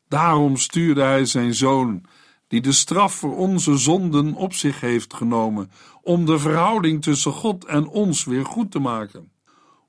Daarom 0.08 0.56
stuurde 0.56 1.02
hij 1.02 1.24
zijn 1.24 1.54
zoon, 1.54 2.02
die 2.48 2.60
de 2.60 2.72
straf 2.72 3.14
voor 3.14 3.36
onze 3.36 3.76
zonden 3.76 4.34
op 4.34 4.52
zich 4.52 4.80
heeft 4.80 5.14
genomen, 5.14 5.70
om 6.02 6.26
de 6.26 6.38
verhouding 6.38 7.02
tussen 7.02 7.32
God 7.32 7.64
en 7.64 7.88
ons 7.88 8.24
weer 8.24 8.46
goed 8.46 8.70
te 8.70 8.78
maken. 8.78 9.32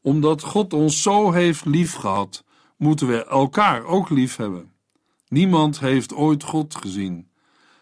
Omdat 0.01 0.41
God 0.41 0.73
ons 0.73 1.01
zo 1.01 1.31
heeft 1.31 1.65
liefgehad, 1.65 2.43
moeten 2.77 3.07
we 3.07 3.25
elkaar 3.25 3.83
ook 3.85 4.09
lief 4.09 4.35
hebben. 4.35 4.71
Niemand 5.27 5.79
heeft 5.79 6.13
ooit 6.13 6.43
God 6.43 6.75
gezien. 6.75 7.31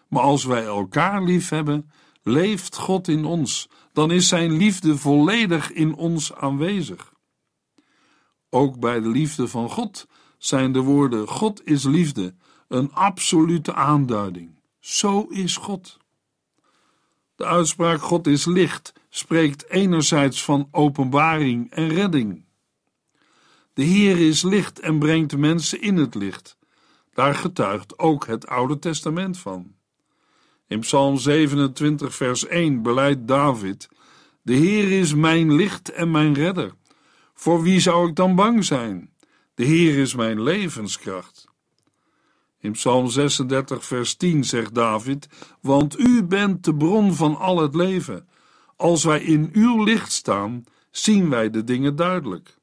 Maar 0.08 0.22
als 0.22 0.44
wij 0.44 0.64
elkaar 0.64 1.22
lief 1.22 1.48
hebben, 1.48 1.90
leeft 2.22 2.76
God 2.76 3.08
in 3.08 3.24
ons, 3.24 3.68
dan 3.92 4.10
is 4.10 4.28
Zijn 4.28 4.52
liefde 4.52 4.98
volledig 4.98 5.72
in 5.72 5.94
ons 5.94 6.34
aanwezig. 6.34 7.12
Ook 8.50 8.78
bij 8.78 9.00
de 9.00 9.08
liefde 9.08 9.48
van 9.48 9.70
God 9.70 10.06
zijn 10.38 10.72
de 10.72 10.80
woorden 10.80 11.28
God 11.28 11.66
is 11.66 11.84
liefde 11.84 12.34
een 12.68 12.92
absolute 12.92 13.74
aanduiding. 13.74 14.60
Zo 14.78 15.26
is 15.28 15.56
God. 15.56 15.98
De 17.42 17.48
uitspraak 17.48 18.00
God 18.00 18.26
is 18.26 18.44
licht 18.44 18.92
spreekt 19.08 19.70
enerzijds 19.70 20.44
van 20.44 20.68
openbaring 20.70 21.70
en 21.70 21.88
redding. 21.88 22.44
De 23.74 23.82
Heer 23.82 24.18
is 24.28 24.42
licht 24.42 24.80
en 24.80 24.98
brengt 24.98 25.36
mensen 25.36 25.80
in 25.80 25.96
het 25.96 26.14
licht. 26.14 26.56
Daar 27.12 27.34
getuigt 27.34 27.98
ook 27.98 28.26
het 28.26 28.46
Oude 28.46 28.78
Testament 28.78 29.38
van. 29.38 29.74
In 30.66 30.80
Psalm 30.80 31.16
27, 31.16 32.14
vers 32.14 32.46
1 32.46 32.82
beleidt 32.82 33.28
David: 33.28 33.88
De 34.42 34.54
Heer 34.54 34.98
is 35.00 35.14
mijn 35.14 35.54
licht 35.54 35.88
en 35.88 36.10
mijn 36.10 36.34
redder. 36.34 36.72
Voor 37.34 37.62
wie 37.62 37.80
zou 37.80 38.08
ik 38.08 38.16
dan 38.16 38.34
bang 38.34 38.64
zijn? 38.64 39.10
De 39.54 39.64
Heer 39.64 39.98
is 39.98 40.14
mijn 40.14 40.42
levenskracht. 40.42 41.51
In 42.62 42.72
Psalm 42.72 43.08
36, 43.08 43.84
vers 43.84 44.14
10 44.14 44.44
zegt 44.44 44.74
David: 44.74 45.28
Want 45.60 45.98
u 45.98 46.24
bent 46.24 46.64
de 46.64 46.74
bron 46.74 47.14
van 47.14 47.36
al 47.36 47.58
het 47.58 47.74
leven. 47.74 48.28
Als 48.76 49.04
wij 49.04 49.22
in 49.22 49.50
uw 49.52 49.84
licht 49.84 50.12
staan, 50.12 50.64
zien 50.90 51.28
wij 51.28 51.50
de 51.50 51.64
dingen 51.64 51.96
duidelijk. 51.96 52.56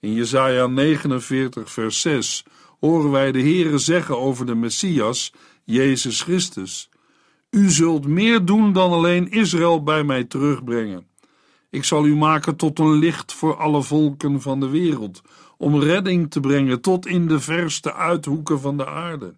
In 0.00 0.12
Jesaja 0.12 0.66
49, 0.66 1.70
vers 1.70 2.00
6 2.00 2.44
horen 2.80 3.10
wij 3.10 3.32
de 3.32 3.40
Heere 3.40 3.78
zeggen 3.78 4.18
over 4.18 4.46
de 4.46 4.54
Messias, 4.54 5.32
Jezus 5.64 6.22
Christus: 6.22 6.88
U 7.50 7.70
zult 7.70 8.06
meer 8.06 8.44
doen 8.44 8.72
dan 8.72 8.92
alleen 8.92 9.30
Israël 9.30 9.82
bij 9.82 10.04
mij 10.04 10.24
terugbrengen. 10.24 11.06
Ik 11.70 11.84
zal 11.84 12.06
u 12.06 12.16
maken 12.16 12.56
tot 12.56 12.78
een 12.78 12.92
licht 12.92 13.32
voor 13.32 13.56
alle 13.56 13.82
volken 13.82 14.40
van 14.40 14.60
de 14.60 14.68
wereld, 14.68 15.22
om 15.58 15.80
redding 15.80 16.30
te 16.30 16.40
brengen 16.40 16.80
tot 16.80 17.06
in 17.06 17.26
de 17.26 17.40
verste 17.40 17.94
uithoeken 17.94 18.60
van 18.60 18.76
de 18.76 18.86
aarde. 18.86 19.34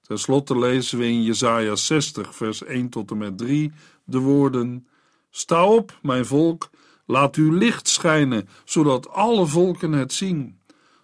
Ten 0.00 0.18
slotte 0.18 0.58
lezen 0.58 0.98
we 0.98 1.06
in 1.06 1.22
Jesaja 1.22 1.76
60, 1.76 2.34
vers 2.34 2.62
1 2.62 2.88
tot 2.88 3.10
en 3.10 3.18
met 3.18 3.38
3 3.38 3.72
de 4.04 4.18
woorden: 4.18 4.88
Sta 5.30 5.66
op, 5.66 5.98
mijn 6.02 6.26
volk, 6.26 6.70
laat 7.06 7.36
uw 7.36 7.52
licht 7.52 7.88
schijnen, 7.88 8.48
zodat 8.64 9.08
alle 9.08 9.46
volken 9.46 9.92
het 9.92 10.12
zien. 10.12 10.60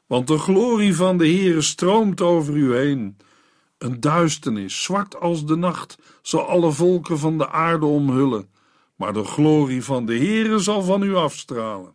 Want 0.06 0.26
de 0.26 0.38
glorie 0.38 0.96
van 0.96 1.18
de 1.18 1.26
Heere 1.26 1.60
stroomt 1.60 2.20
over 2.20 2.56
u 2.56 2.74
heen. 2.74 3.16
Een 3.78 4.00
duisternis, 4.00 4.82
zwart 4.82 5.20
als 5.20 5.46
de 5.46 5.56
nacht, 5.56 5.98
zal 6.22 6.48
alle 6.48 6.72
volken 6.72 7.18
van 7.18 7.38
de 7.38 7.48
aarde 7.48 7.86
omhullen 7.86 8.48
maar 8.98 9.12
de 9.12 9.24
glorie 9.24 9.84
van 9.84 10.06
de 10.06 10.16
Heere 10.16 10.58
zal 10.58 10.82
van 10.82 11.02
u 11.02 11.14
afstralen. 11.14 11.94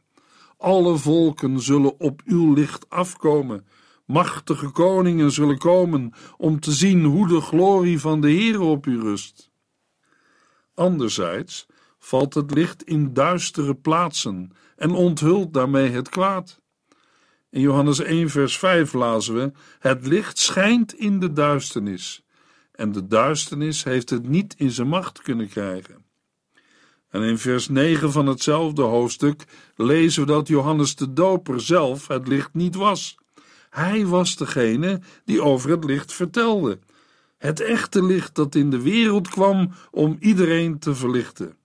Alle 0.63 0.98
volken 0.98 1.60
zullen 1.60 2.00
op 2.00 2.22
uw 2.25 2.53
licht 2.53 2.89
afkomen. 2.89 3.67
Machtige 4.05 4.70
koningen 4.70 5.32
zullen 5.32 5.58
komen 5.58 6.13
om 6.38 6.60
te 6.60 6.72
zien 6.72 7.03
hoe 7.03 7.27
de 7.27 7.41
glorie 7.41 8.00
van 8.00 8.22
de 8.22 8.27
Heere 8.27 8.63
op 8.63 8.86
u 8.86 9.00
rust. 9.00 9.51
Anderzijds 10.74 11.65
valt 12.00 12.34
het 12.34 12.53
licht 12.53 12.84
in 12.84 13.13
duistere 13.13 13.75
plaatsen 13.75 14.51
en 14.75 14.91
onthult 14.91 15.53
daarmee 15.53 15.89
het 15.89 16.10
kwaad. 16.10 16.62
In 17.50 17.62
Johannes 17.62 18.00
1, 18.00 18.29
vers 18.29 18.58
5 18.58 18.93
lazen 18.93 19.36
we: 19.36 19.51
Het 19.79 20.08
licht 20.08 20.38
schijnt 20.38 20.93
in 20.93 21.20
de 21.20 21.34
duisternis, 21.34 22.24
en 22.72 22.91
de 22.91 23.08
duisternis 23.08 23.84
heeft 23.84 24.10
het 24.10 24.27
niet 24.27 24.55
in 24.58 24.72
zijn 24.72 24.88
macht 24.88 25.22
kunnen 25.22 25.50
krijgen. 25.50 26.02
En 27.13 27.22
in 27.22 27.38
vers 27.38 27.70
9 27.70 28.12
van 28.12 28.27
hetzelfde 28.27 28.82
hoofdstuk 28.82 29.46
lezen 29.75 30.22
we 30.22 30.27
dat 30.27 30.48
Johannes 30.48 30.96
de 30.96 31.13
Doper 31.13 31.62
zelf 31.62 32.08
het 32.08 32.27
licht 32.27 32.53
niet 32.53 32.75
was. 32.75 33.17
Hij 33.70 34.05
was 34.05 34.36
degene 34.36 35.01
die 35.25 35.41
over 35.41 35.70
het 35.70 35.84
licht 35.84 36.13
vertelde. 36.13 36.79
Het 37.38 37.60
echte 37.60 38.05
licht 38.05 38.36
dat 38.36 38.55
in 38.55 38.70
de 38.70 38.82
wereld 38.82 39.29
kwam 39.29 39.72
om 39.91 40.17
iedereen 40.20 40.79
te 40.79 40.96
verlichten. 40.96 41.55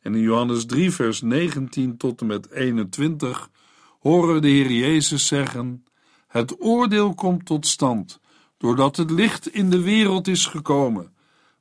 En 0.00 0.14
in 0.14 0.22
Johannes 0.22 0.66
3, 0.66 0.90
vers 0.90 1.20
19 1.20 1.96
tot 1.96 2.20
en 2.20 2.26
met 2.26 2.50
21 2.50 3.50
horen 3.98 4.34
we 4.34 4.40
de 4.40 4.48
Heer 4.48 4.70
Jezus 4.70 5.26
zeggen: 5.26 5.84
Het 6.26 6.56
oordeel 6.58 7.14
komt 7.14 7.46
tot 7.46 7.66
stand, 7.66 8.20
doordat 8.58 8.96
het 8.96 9.10
licht 9.10 9.48
in 9.48 9.70
de 9.70 9.80
wereld 9.80 10.28
is 10.28 10.46
gekomen, 10.46 11.14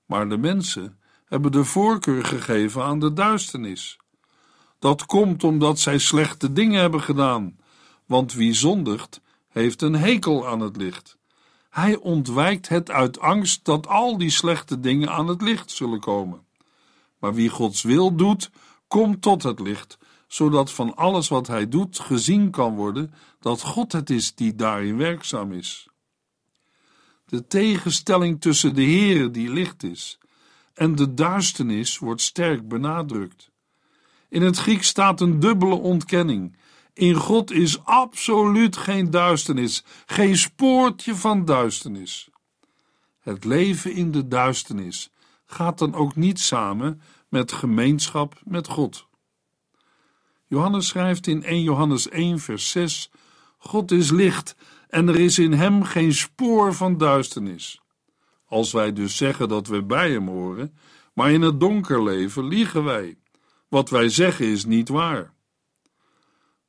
maar 0.06 0.30
de 0.30 0.38
mensen 0.38 1.00
hebben 1.32 1.52
de 1.52 1.64
voorkeur 1.64 2.26
gegeven 2.26 2.84
aan 2.84 3.00
de 3.00 3.14
duisternis. 3.14 3.98
Dat 4.80 5.06
komt 5.06 5.44
omdat 5.44 5.80
zij 5.80 5.98
slechte 5.98 6.54
dingen 6.54 6.80
hebben 6.80 7.02
gedaan, 7.02 7.58
want 8.06 8.34
wie 8.34 8.54
zondigt, 8.54 9.22
heeft 9.50 9.82
een 9.82 9.96
hekel 9.96 10.48
aan 10.48 10.60
het 10.60 10.78
licht. 10.78 11.18
Hij 11.70 11.98
ontwijkt 11.98 12.68
het 12.68 12.90
uit 12.90 13.20
angst 13.20 13.66
dat 13.66 13.88
al 13.88 14.18
die 14.18 14.30
slechte 14.30 14.80
dingen 14.80 15.10
aan 15.10 15.28
het 15.28 15.42
licht 15.42 15.72
zullen 15.72 16.00
komen. 16.00 16.46
Maar 17.20 17.34
wie 17.34 17.50
Gods 17.50 17.82
wil 17.82 18.16
doet, 18.16 18.50
komt 18.88 19.22
tot 19.22 19.44
het 19.44 19.60
licht, 19.60 19.98
zodat 20.28 20.72
van 20.72 20.96
alles 20.96 21.28
wat 21.28 21.48
hij 21.48 21.68
doet 21.68 22.00
gezien 22.00 22.50
kan 22.50 22.76
worden 22.76 23.14
dat 23.40 23.62
God 23.62 23.92
het 23.92 24.10
is 24.10 24.36
die 24.36 24.56
daarin 24.56 24.98
werkzaam 24.98 25.52
is. 25.52 25.88
De 27.26 27.48
tegenstelling 27.48 28.42
tussen 28.42 28.76
de 28.76 28.84
Heere 28.84 29.32
die 29.32 29.50
licht 29.50 29.84
is 29.84 30.20
en 30.82 30.96
de 30.96 31.14
duisternis 31.14 31.98
wordt 31.98 32.22
sterk 32.22 32.68
benadrukt. 32.68 33.52
In 34.30 34.42
het 34.42 34.58
Grieks 34.58 34.88
staat 34.88 35.22
een 35.22 35.40
dubbele 35.40 35.76
ontkenning. 35.76 36.58
In 36.94 37.16
God 37.16 37.52
is 37.52 37.84
absoluut 37.86 38.78
geen 38.78 39.12
duisternis, 39.12 39.84
geen 40.06 40.38
spoortje 40.38 41.16
van 41.16 41.46
duisternis. 41.46 42.30
Het 43.20 43.44
leven 43.44 43.94
in 43.94 44.12
de 44.12 44.28
duisternis 44.28 45.10
gaat 45.46 45.78
dan 45.78 45.94
ook 45.94 46.16
niet 46.16 46.40
samen 46.40 47.02
met 47.30 47.52
gemeenschap 47.52 48.42
met 48.44 48.68
God. 48.68 49.08
Johannes 50.48 50.88
schrijft 50.88 51.28
in 51.28 51.44
1 51.44 51.62
Johannes 51.62 52.10
1, 52.10 52.40
vers 52.40 52.70
6: 52.70 53.12
God 53.58 53.91
is 53.91 54.12
licht 54.12 54.56
en 54.88 55.08
er 55.08 55.20
is 55.20 55.39
in 55.39 55.54
hem 55.54 55.84
geen 55.84 56.13
spoor 56.13 56.74
van 56.74 56.98
duisternis. 56.98 57.81
Als 58.52 58.72
wij 58.72 58.94
dus 58.94 59.18
zeggen 59.18 59.50
dat 59.50 59.68
we 59.68 59.84
bij 59.84 60.12
hem 60.12 60.28
horen, 60.28 60.78
maar 61.14 61.32
in 61.32 61.42
het 61.42 61.60
donker 61.60 62.04
leven, 62.04 62.48
liegen 62.48 62.84
wij. 62.84 63.18
Wat 63.68 63.90
wij 63.90 64.10
zeggen 64.10 64.46
is 64.46 64.66
niet 64.66 64.90
waar. 64.90 65.34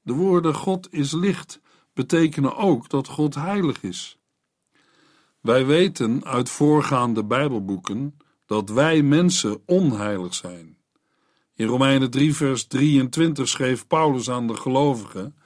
De 0.03 0.13
woorden 0.13 0.55
God 0.55 0.93
is 0.93 1.13
licht 1.13 1.61
betekenen 1.95 2.57
ook 2.57 2.89
dat 2.89 3.09
God 3.09 3.35
heilig 3.35 3.83
is. 3.83 4.19
Wij 5.41 5.67
weten 5.67 6.25
uit 6.25 6.51
voorgaande 6.51 7.25
Bijbelboeken 7.25 8.17
dat 8.47 8.69
wij 8.71 9.03
mensen 9.03 9.63
onheilig 9.67 10.35
zijn. 10.35 10.77
In 11.55 11.67
Romeinen 11.67 12.11
3, 12.11 12.35
vers 12.35 12.67
23 12.67 13.49
schreef 13.49 13.87
Paulus 13.87 14.31
aan 14.31 14.47
de 14.47 14.57
gelovigen: 14.57 15.37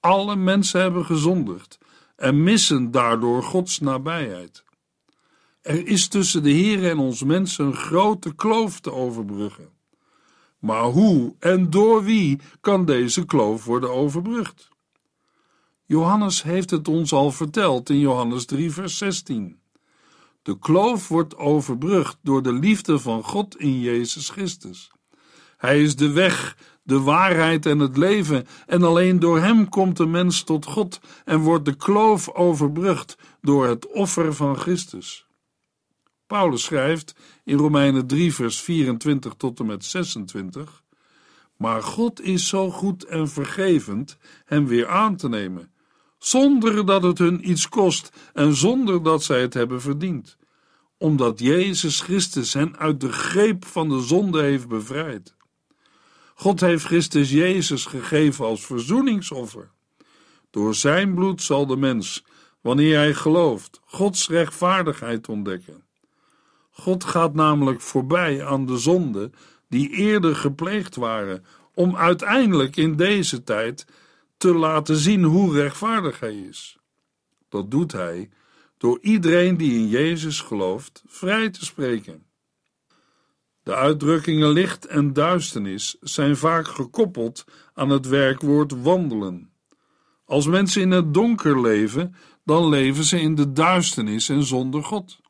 Alle 0.00 0.36
mensen 0.36 0.80
hebben 0.80 1.04
gezondigd 1.04 1.78
en 2.16 2.42
missen 2.42 2.90
daardoor 2.90 3.42
Gods 3.42 3.80
nabijheid. 3.80 4.64
Er 5.66 5.86
is 5.86 6.08
tussen 6.08 6.42
de 6.42 6.50
Heer 6.50 6.90
en 6.90 6.98
ons 6.98 7.22
mensen 7.22 7.66
een 7.66 7.74
grote 7.74 8.34
kloof 8.34 8.80
te 8.80 8.92
overbruggen. 8.92 9.68
Maar 10.58 10.82
hoe 10.82 11.34
en 11.38 11.70
door 11.70 12.04
wie 12.04 12.40
kan 12.60 12.84
deze 12.84 13.24
kloof 13.24 13.64
worden 13.64 13.90
overbrugd? 13.90 14.68
Johannes 15.84 16.42
heeft 16.42 16.70
het 16.70 16.88
ons 16.88 17.12
al 17.12 17.30
verteld 17.30 17.90
in 17.90 17.98
Johannes 17.98 18.44
3, 18.44 18.72
vers 18.72 18.98
16. 18.98 19.58
De 20.42 20.58
kloof 20.58 21.08
wordt 21.08 21.36
overbrugd 21.36 22.18
door 22.22 22.42
de 22.42 22.52
liefde 22.52 22.98
van 22.98 23.22
God 23.22 23.56
in 23.56 23.80
Jezus 23.80 24.28
Christus. 24.28 24.90
Hij 25.56 25.82
is 25.82 25.96
de 25.96 26.10
weg, 26.10 26.56
de 26.82 27.00
waarheid 27.00 27.66
en 27.66 27.78
het 27.78 27.96
leven, 27.96 28.46
en 28.66 28.82
alleen 28.82 29.18
door 29.18 29.40
Hem 29.40 29.68
komt 29.68 29.96
de 29.96 30.06
mens 30.06 30.42
tot 30.42 30.64
God 30.64 31.00
en 31.24 31.40
wordt 31.40 31.64
de 31.64 31.76
kloof 31.76 32.28
overbrugd 32.28 33.18
door 33.40 33.66
het 33.66 33.92
offer 33.92 34.34
van 34.34 34.56
Christus. 34.56 35.25
Paulus 36.26 36.62
schrijft 36.62 37.14
in 37.44 37.56
Romeinen 37.56 38.06
3, 38.06 38.34
vers 38.34 38.60
24 38.60 39.34
tot 39.36 39.60
en 39.60 39.66
met 39.66 39.84
26: 39.84 40.82
Maar 41.56 41.82
God 41.82 42.20
is 42.20 42.48
zo 42.48 42.70
goed 42.70 43.04
en 43.04 43.28
vergevend 43.28 44.16
hem 44.44 44.66
weer 44.66 44.88
aan 44.88 45.16
te 45.16 45.28
nemen, 45.28 45.70
zonder 46.18 46.86
dat 46.86 47.02
het 47.02 47.18
hun 47.18 47.50
iets 47.50 47.68
kost 47.68 48.30
en 48.32 48.54
zonder 48.54 49.02
dat 49.02 49.24
zij 49.24 49.40
het 49.40 49.54
hebben 49.54 49.80
verdiend, 49.80 50.36
omdat 50.98 51.38
Jezus 51.38 52.00
Christus 52.00 52.52
hen 52.52 52.76
uit 52.76 53.00
de 53.00 53.12
greep 53.12 53.64
van 53.64 53.88
de 53.88 54.00
zonde 54.00 54.42
heeft 54.42 54.68
bevrijd. 54.68 55.34
God 56.34 56.60
heeft 56.60 56.84
Christus 56.84 57.30
Jezus 57.30 57.84
gegeven 57.84 58.44
als 58.44 58.66
verzoeningsoffer. 58.66 59.70
Door 60.50 60.74
zijn 60.74 61.14
bloed 61.14 61.42
zal 61.42 61.66
de 61.66 61.76
mens, 61.76 62.24
wanneer 62.60 62.96
hij 62.96 63.14
gelooft, 63.14 63.80
Gods 63.84 64.28
rechtvaardigheid 64.28 65.28
ontdekken. 65.28 65.85
God 66.78 67.04
gaat 67.04 67.34
namelijk 67.34 67.80
voorbij 67.80 68.46
aan 68.46 68.66
de 68.66 68.78
zonden 68.78 69.32
die 69.68 69.90
eerder 69.90 70.36
gepleegd 70.36 70.96
waren, 70.96 71.44
om 71.74 71.96
uiteindelijk 71.96 72.76
in 72.76 72.96
deze 72.96 73.42
tijd 73.42 73.86
te 74.36 74.54
laten 74.54 74.96
zien 74.96 75.22
hoe 75.22 75.54
rechtvaardig 75.54 76.20
hij 76.20 76.36
is. 76.36 76.78
Dat 77.48 77.70
doet 77.70 77.92
hij 77.92 78.30
door 78.78 78.98
iedereen 79.00 79.56
die 79.56 79.72
in 79.72 79.88
Jezus 79.88 80.40
gelooft 80.40 81.02
vrij 81.06 81.50
te 81.50 81.64
spreken. 81.64 82.26
De 83.62 83.74
uitdrukkingen 83.74 84.48
licht 84.48 84.86
en 84.86 85.12
duisternis 85.12 85.96
zijn 86.00 86.36
vaak 86.36 86.68
gekoppeld 86.68 87.44
aan 87.74 87.88
het 87.88 88.06
werkwoord 88.06 88.82
wandelen. 88.82 89.50
Als 90.24 90.46
mensen 90.46 90.82
in 90.82 90.90
het 90.90 91.14
donker 91.14 91.60
leven, 91.60 92.14
dan 92.44 92.68
leven 92.68 93.04
ze 93.04 93.20
in 93.20 93.34
de 93.34 93.52
duisternis 93.52 94.28
en 94.28 94.42
zonder 94.42 94.84
God. 94.84 95.24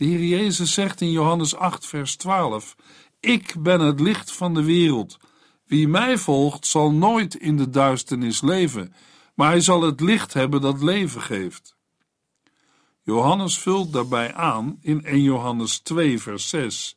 De 0.00 0.06
Heer 0.06 0.24
Jezus 0.24 0.72
zegt 0.72 1.00
in 1.00 1.10
Johannes 1.10 1.54
8, 1.54 1.86
vers 1.86 2.16
12: 2.16 2.76
Ik 3.20 3.54
ben 3.58 3.80
het 3.80 4.00
licht 4.00 4.32
van 4.32 4.54
de 4.54 4.64
wereld. 4.64 5.18
Wie 5.64 5.88
mij 5.88 6.18
volgt, 6.18 6.66
zal 6.66 6.92
nooit 6.92 7.34
in 7.34 7.56
de 7.56 7.70
duisternis 7.70 8.40
leven, 8.40 8.94
maar 9.34 9.48
hij 9.48 9.60
zal 9.60 9.82
het 9.82 10.00
licht 10.00 10.32
hebben 10.32 10.60
dat 10.60 10.82
leven 10.82 11.20
geeft. 11.20 11.76
Johannes 13.02 13.58
vult 13.58 13.92
daarbij 13.92 14.34
aan 14.34 14.78
in 14.80 15.04
1 15.04 15.22
Johannes 15.22 15.78
2, 15.78 16.20
vers 16.20 16.48
6. 16.48 16.96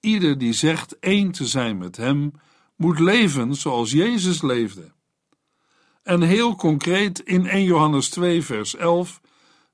Ieder 0.00 0.38
die 0.38 0.52
zegt 0.52 0.98
één 0.98 1.30
te 1.30 1.46
zijn 1.46 1.78
met 1.78 1.96
hem, 1.96 2.32
moet 2.76 2.98
leven 2.98 3.54
zoals 3.54 3.90
Jezus 3.90 4.42
leefde. 4.42 4.92
En 6.02 6.22
heel 6.22 6.56
concreet 6.56 7.20
in 7.20 7.46
1 7.46 7.64
Johannes 7.64 8.08
2, 8.08 8.42
vers 8.42 8.76
11: 8.76 9.20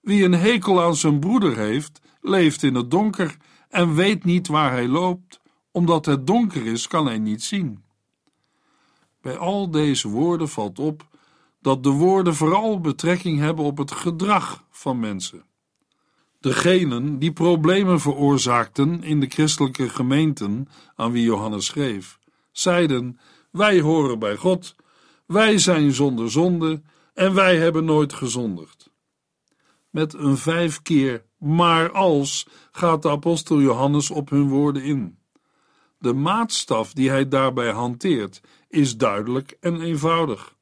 Wie 0.00 0.24
een 0.24 0.34
hekel 0.34 0.82
aan 0.82 0.96
zijn 0.96 1.20
broeder 1.20 1.56
heeft, 1.56 2.00
leeft 2.20 2.62
in 2.62 2.74
het 2.74 2.90
donker 2.90 3.36
en 3.68 3.94
weet 3.94 4.24
niet 4.24 4.48
waar 4.48 4.70
hij 4.70 4.88
loopt, 4.88 5.40
omdat 5.70 6.06
het 6.06 6.26
donker 6.26 6.66
is, 6.66 6.86
kan 6.86 7.06
hij 7.06 7.18
niet 7.18 7.42
zien. 7.42 7.82
Bij 9.20 9.36
al 9.36 9.70
deze 9.70 10.08
woorden 10.08 10.48
valt 10.48 10.78
op 10.78 11.08
dat 11.60 11.82
de 11.82 11.90
woorden 11.90 12.34
vooral 12.34 12.80
betrekking 12.80 13.38
hebben 13.38 13.64
op 13.64 13.78
het 13.78 13.90
gedrag 13.90 14.64
van 14.70 15.00
mensen. 15.00 15.44
Degenen 16.40 17.18
die 17.18 17.32
problemen 17.32 18.00
veroorzaakten 18.00 19.02
in 19.02 19.20
de 19.20 19.26
christelijke 19.26 19.88
gemeenten 19.88 20.68
aan 20.96 21.12
wie 21.12 21.22
Johannes 21.24 21.66
schreef, 21.66 22.18
zeiden: 22.52 23.18
Wij 23.50 23.80
horen 23.80 24.18
bij 24.18 24.36
God, 24.36 24.74
wij 25.26 25.58
zijn 25.58 25.92
zonder 25.92 26.30
zonde 26.30 26.82
en 27.14 27.34
wij 27.34 27.56
hebben 27.56 27.84
nooit 27.84 28.12
gezondigd. 28.12 28.89
Met 29.90 30.14
een 30.14 30.36
vijf 30.36 30.82
keer 30.82 31.28
maar 31.40 31.90
als 31.90 32.46
gaat 32.72 33.02
de 33.02 33.10
apostel 33.10 33.60
Johannes 33.60 34.10
op 34.10 34.30
hun 34.30 34.48
woorden 34.48 34.82
in. 34.82 35.18
De 35.98 36.12
maatstaf 36.12 36.92
die 36.92 37.10
hij 37.10 37.28
daarbij 37.28 37.70
hanteert 37.70 38.40
is 38.68 38.96
duidelijk 38.96 39.56
en 39.60 39.80
eenvoudig. 39.80 40.54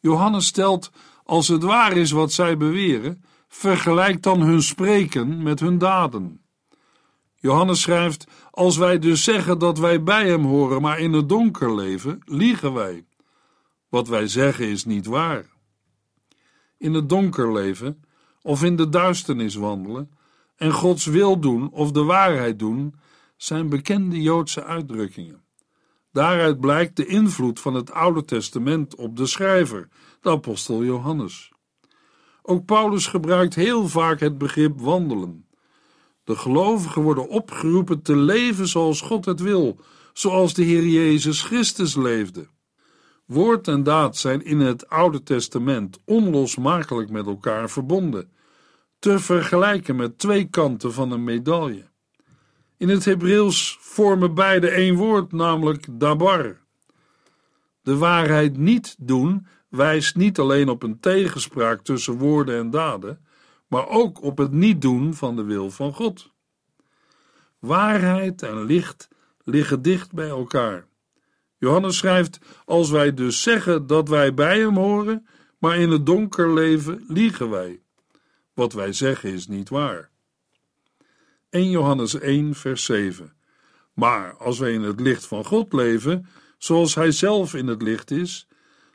Johannes 0.00 0.46
stelt, 0.46 0.90
als 1.24 1.48
het 1.48 1.62
waar 1.62 1.92
is 1.92 2.10
wat 2.10 2.32
zij 2.32 2.56
beweren, 2.56 3.24
vergelijk 3.48 4.22
dan 4.22 4.40
hun 4.40 4.62
spreken 4.62 5.42
met 5.42 5.60
hun 5.60 5.78
daden. 5.78 6.40
Johannes 7.34 7.80
schrijft: 7.80 8.26
Als 8.50 8.76
wij 8.76 8.98
dus 8.98 9.24
zeggen 9.24 9.58
dat 9.58 9.78
wij 9.78 10.02
bij 10.02 10.28
hem 10.28 10.44
horen, 10.44 10.82
maar 10.82 10.98
in 10.98 11.12
het 11.12 11.28
donker 11.28 11.74
leven, 11.74 12.18
liegen 12.24 12.72
wij. 12.72 13.06
Wat 13.88 14.08
wij 14.08 14.28
zeggen 14.28 14.66
is 14.66 14.84
niet 14.84 15.06
waar. 15.06 15.46
In 16.78 16.94
het 16.94 17.08
donker 17.08 17.52
leven 17.52 18.04
of 18.46 18.62
in 18.62 18.76
de 18.76 18.88
duisternis 18.88 19.54
wandelen 19.54 20.10
en 20.56 20.72
Gods 20.72 21.06
wil 21.06 21.40
doen 21.40 21.70
of 21.70 21.92
de 21.92 22.02
waarheid 22.02 22.58
doen, 22.58 22.94
zijn 23.36 23.68
bekende 23.68 24.22
Joodse 24.22 24.64
uitdrukkingen. 24.64 25.42
Daaruit 26.12 26.60
blijkt 26.60 26.96
de 26.96 27.06
invloed 27.06 27.60
van 27.60 27.74
het 27.74 27.92
Oude 27.92 28.24
Testament 28.24 28.94
op 28.94 29.16
de 29.16 29.26
schrijver, 29.26 29.88
de 30.20 30.30
apostel 30.30 30.84
Johannes. 30.84 31.52
Ook 32.42 32.64
Paulus 32.64 33.06
gebruikt 33.06 33.54
heel 33.54 33.88
vaak 33.88 34.20
het 34.20 34.38
begrip 34.38 34.80
wandelen. 34.80 35.46
De 36.24 36.36
gelovigen 36.36 37.02
worden 37.02 37.28
opgeroepen 37.28 38.02
te 38.02 38.16
leven 38.16 38.68
zoals 38.68 39.00
God 39.00 39.24
het 39.24 39.40
wil, 39.40 39.80
zoals 40.12 40.54
de 40.54 40.62
Heer 40.62 40.86
Jezus 40.86 41.42
Christus 41.42 41.94
leefde. 41.94 42.48
Woord 43.24 43.68
en 43.68 43.82
daad 43.82 44.16
zijn 44.16 44.44
in 44.44 44.60
het 44.60 44.88
Oude 44.88 45.22
Testament 45.22 45.98
onlosmakelijk 46.04 47.10
met 47.10 47.26
elkaar 47.26 47.70
verbonden, 47.70 48.34
te 48.98 49.18
vergelijken 49.18 49.96
met 49.96 50.18
twee 50.18 50.44
kanten 50.44 50.92
van 50.92 51.10
een 51.10 51.24
medaille. 51.24 51.84
In 52.76 52.88
het 52.88 53.04
Hebreeuws 53.04 53.78
vormen 53.80 54.34
beide 54.34 54.68
één 54.68 54.94
woord, 54.94 55.32
namelijk 55.32 55.86
dabar. 55.90 56.60
De 57.82 57.96
waarheid 57.96 58.56
niet 58.56 58.96
doen 58.98 59.46
wijst 59.68 60.16
niet 60.16 60.38
alleen 60.38 60.68
op 60.68 60.82
een 60.82 61.00
tegenspraak 61.00 61.82
tussen 61.82 62.18
woorden 62.18 62.58
en 62.58 62.70
daden, 62.70 63.26
maar 63.66 63.88
ook 63.88 64.22
op 64.22 64.38
het 64.38 64.52
niet 64.52 64.82
doen 64.82 65.14
van 65.14 65.36
de 65.36 65.42
wil 65.42 65.70
van 65.70 65.92
God. 65.92 66.32
Waarheid 67.58 68.42
en 68.42 68.64
licht 68.64 69.08
liggen 69.44 69.82
dicht 69.82 70.12
bij 70.12 70.28
elkaar. 70.28 70.86
Johannes 71.58 71.96
schrijft: 71.96 72.38
Als 72.64 72.90
wij 72.90 73.14
dus 73.14 73.42
zeggen 73.42 73.86
dat 73.86 74.08
wij 74.08 74.34
bij 74.34 74.58
hem 74.58 74.76
horen, 74.76 75.26
maar 75.58 75.76
in 75.76 75.90
het 75.90 76.06
donker 76.06 76.54
leven, 76.54 77.04
liegen 77.08 77.50
wij. 77.50 77.80
Wat 78.56 78.72
wij 78.72 78.92
zeggen 78.92 79.32
is 79.32 79.46
niet 79.46 79.68
waar. 79.68 80.10
1 81.50 81.70
Johannes 81.70 82.18
1, 82.18 82.54
vers 82.54 82.84
7. 82.84 83.32
Maar 83.94 84.36
als 84.36 84.58
wij 84.58 84.72
in 84.72 84.82
het 84.82 85.00
licht 85.00 85.26
van 85.26 85.44
God 85.44 85.72
leven, 85.72 86.26
zoals 86.58 86.94
Hij 86.94 87.10
zelf 87.10 87.54
in 87.54 87.66
het 87.66 87.82
licht 87.82 88.10
is, 88.10 88.48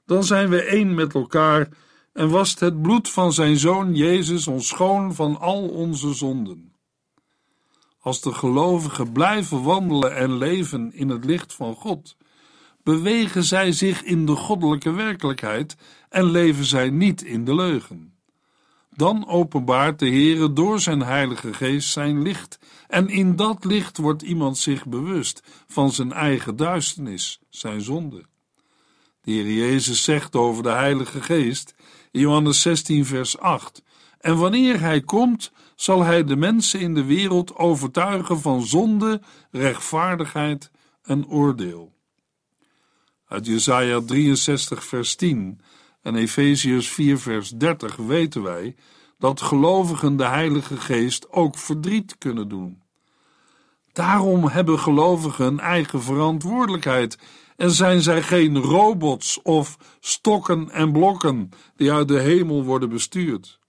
dan 0.06 0.24
zijn 0.24 0.50
we 0.50 0.64
één 0.64 0.94
met 0.94 1.14
elkaar 1.14 1.70
en 2.14 2.30
wast 2.30 2.60
het 2.60 2.82
bloed 2.82 3.10
van 3.10 3.34
Zijn 3.34 3.58
Zoon 3.58 3.96
Jezus 3.96 4.48
ons 4.48 4.68
schoon 4.68 5.16
van 5.16 5.40
al 5.40 5.68
onze 5.70 6.14
zonden. 6.14 6.76
Als 8.00 8.22
de 8.22 8.34
gelovigen 8.34 9.12
blijven 9.12 9.64
wandelen 9.64 10.16
en 10.16 10.38
leven 10.38 10.94
in 10.94 11.10
het 11.10 11.26
licht 11.26 11.54
van 11.54 11.76
God, 11.76 12.18
bewegen 12.84 13.44
zij 13.44 13.72
zich 13.72 14.04
in 14.04 14.26
de 14.26 14.36
goddelijke 14.36 14.92
werkelijkheid 14.92 15.76
en 16.10 16.24
leven 16.24 16.66
zij 16.66 16.90
niet 16.90 17.22
in 17.22 17.46
de 17.46 17.56
leugen. 17.56 18.11
Dan 18.96 19.28
openbaart 19.28 20.00
de 20.00 20.10
Heere 20.10 20.54
door 20.54 20.80
zijn 20.80 21.02
Heilige 21.02 21.54
Geest 21.54 21.92
zijn 21.92 22.22
licht, 22.22 22.60
en 22.88 23.10
in 23.10 23.36
dat 23.36 23.66
licht 23.66 23.98
wordt 23.98 24.22
iemand 24.22 24.58
zich 24.58 24.86
bewust 24.86 25.44
van 25.68 25.92
zijn 25.92 26.12
eigen 26.12 26.56
duisternis, 26.56 27.40
zijn 27.50 27.82
zonde. 27.82 28.26
De 29.22 29.32
Heer 29.32 29.52
Jezus 29.52 30.04
zegt 30.04 30.36
over 30.36 30.64
de 30.64 30.70
Heilige 30.70 31.22
Geest 31.22 31.76
Johannes 32.12 32.62
16, 32.62 33.06
vers 33.06 33.38
8: 33.38 33.84
En 34.20 34.38
wanneer 34.38 34.80
Hij 34.80 35.02
komt, 35.02 35.52
zal 35.76 36.04
Hij 36.04 36.24
de 36.24 36.36
mensen 36.36 36.80
in 36.80 36.94
de 36.94 37.04
wereld 37.04 37.56
overtuigen 37.56 38.42
van 38.42 38.66
zonde, 38.66 39.22
rechtvaardigheid 39.52 40.72
en 41.02 41.28
oordeel. 41.28 41.94
Uit 43.28 43.46
Jesaja 43.46 44.02
63, 44.06 44.86
vers 44.86 45.16
10 45.16 45.62
en 46.02 46.16
Efeziërs 46.16 46.90
4, 46.90 47.20
vers 47.20 47.50
30 47.50 47.96
weten 47.96 48.44
wij 48.44 48.76
dat 49.18 49.42
gelovigen 49.42 50.18
de 50.18 50.26
Heilige 50.26 50.78
Geest 50.78 51.32
ook 51.32 51.58
verdriet 51.58 52.18
kunnen 52.18 52.48
doen. 52.48 52.82
Daarom 53.92 54.48
hebben 54.48 54.80
gelovigen 54.80 55.46
een 55.46 55.60
eigen 55.60 56.02
verantwoordelijkheid 56.02 57.18
en 57.56 57.72
zijn 57.72 58.02
zij 58.02 58.22
geen 58.22 58.58
robots 58.58 59.42
of 59.42 59.78
stokken 60.00 60.70
en 60.70 60.92
blokken 60.92 61.50
die 61.76 61.92
uit 61.92 62.08
de 62.08 62.20
hemel 62.20 62.64
worden 62.64 62.90
bestuurd. 62.90 63.60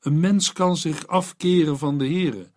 Een 0.00 0.20
mens 0.20 0.52
kan 0.52 0.76
zich 0.76 1.06
afkeren 1.06 1.78
van 1.78 1.98
de 1.98 2.06
Heere, 2.06 2.50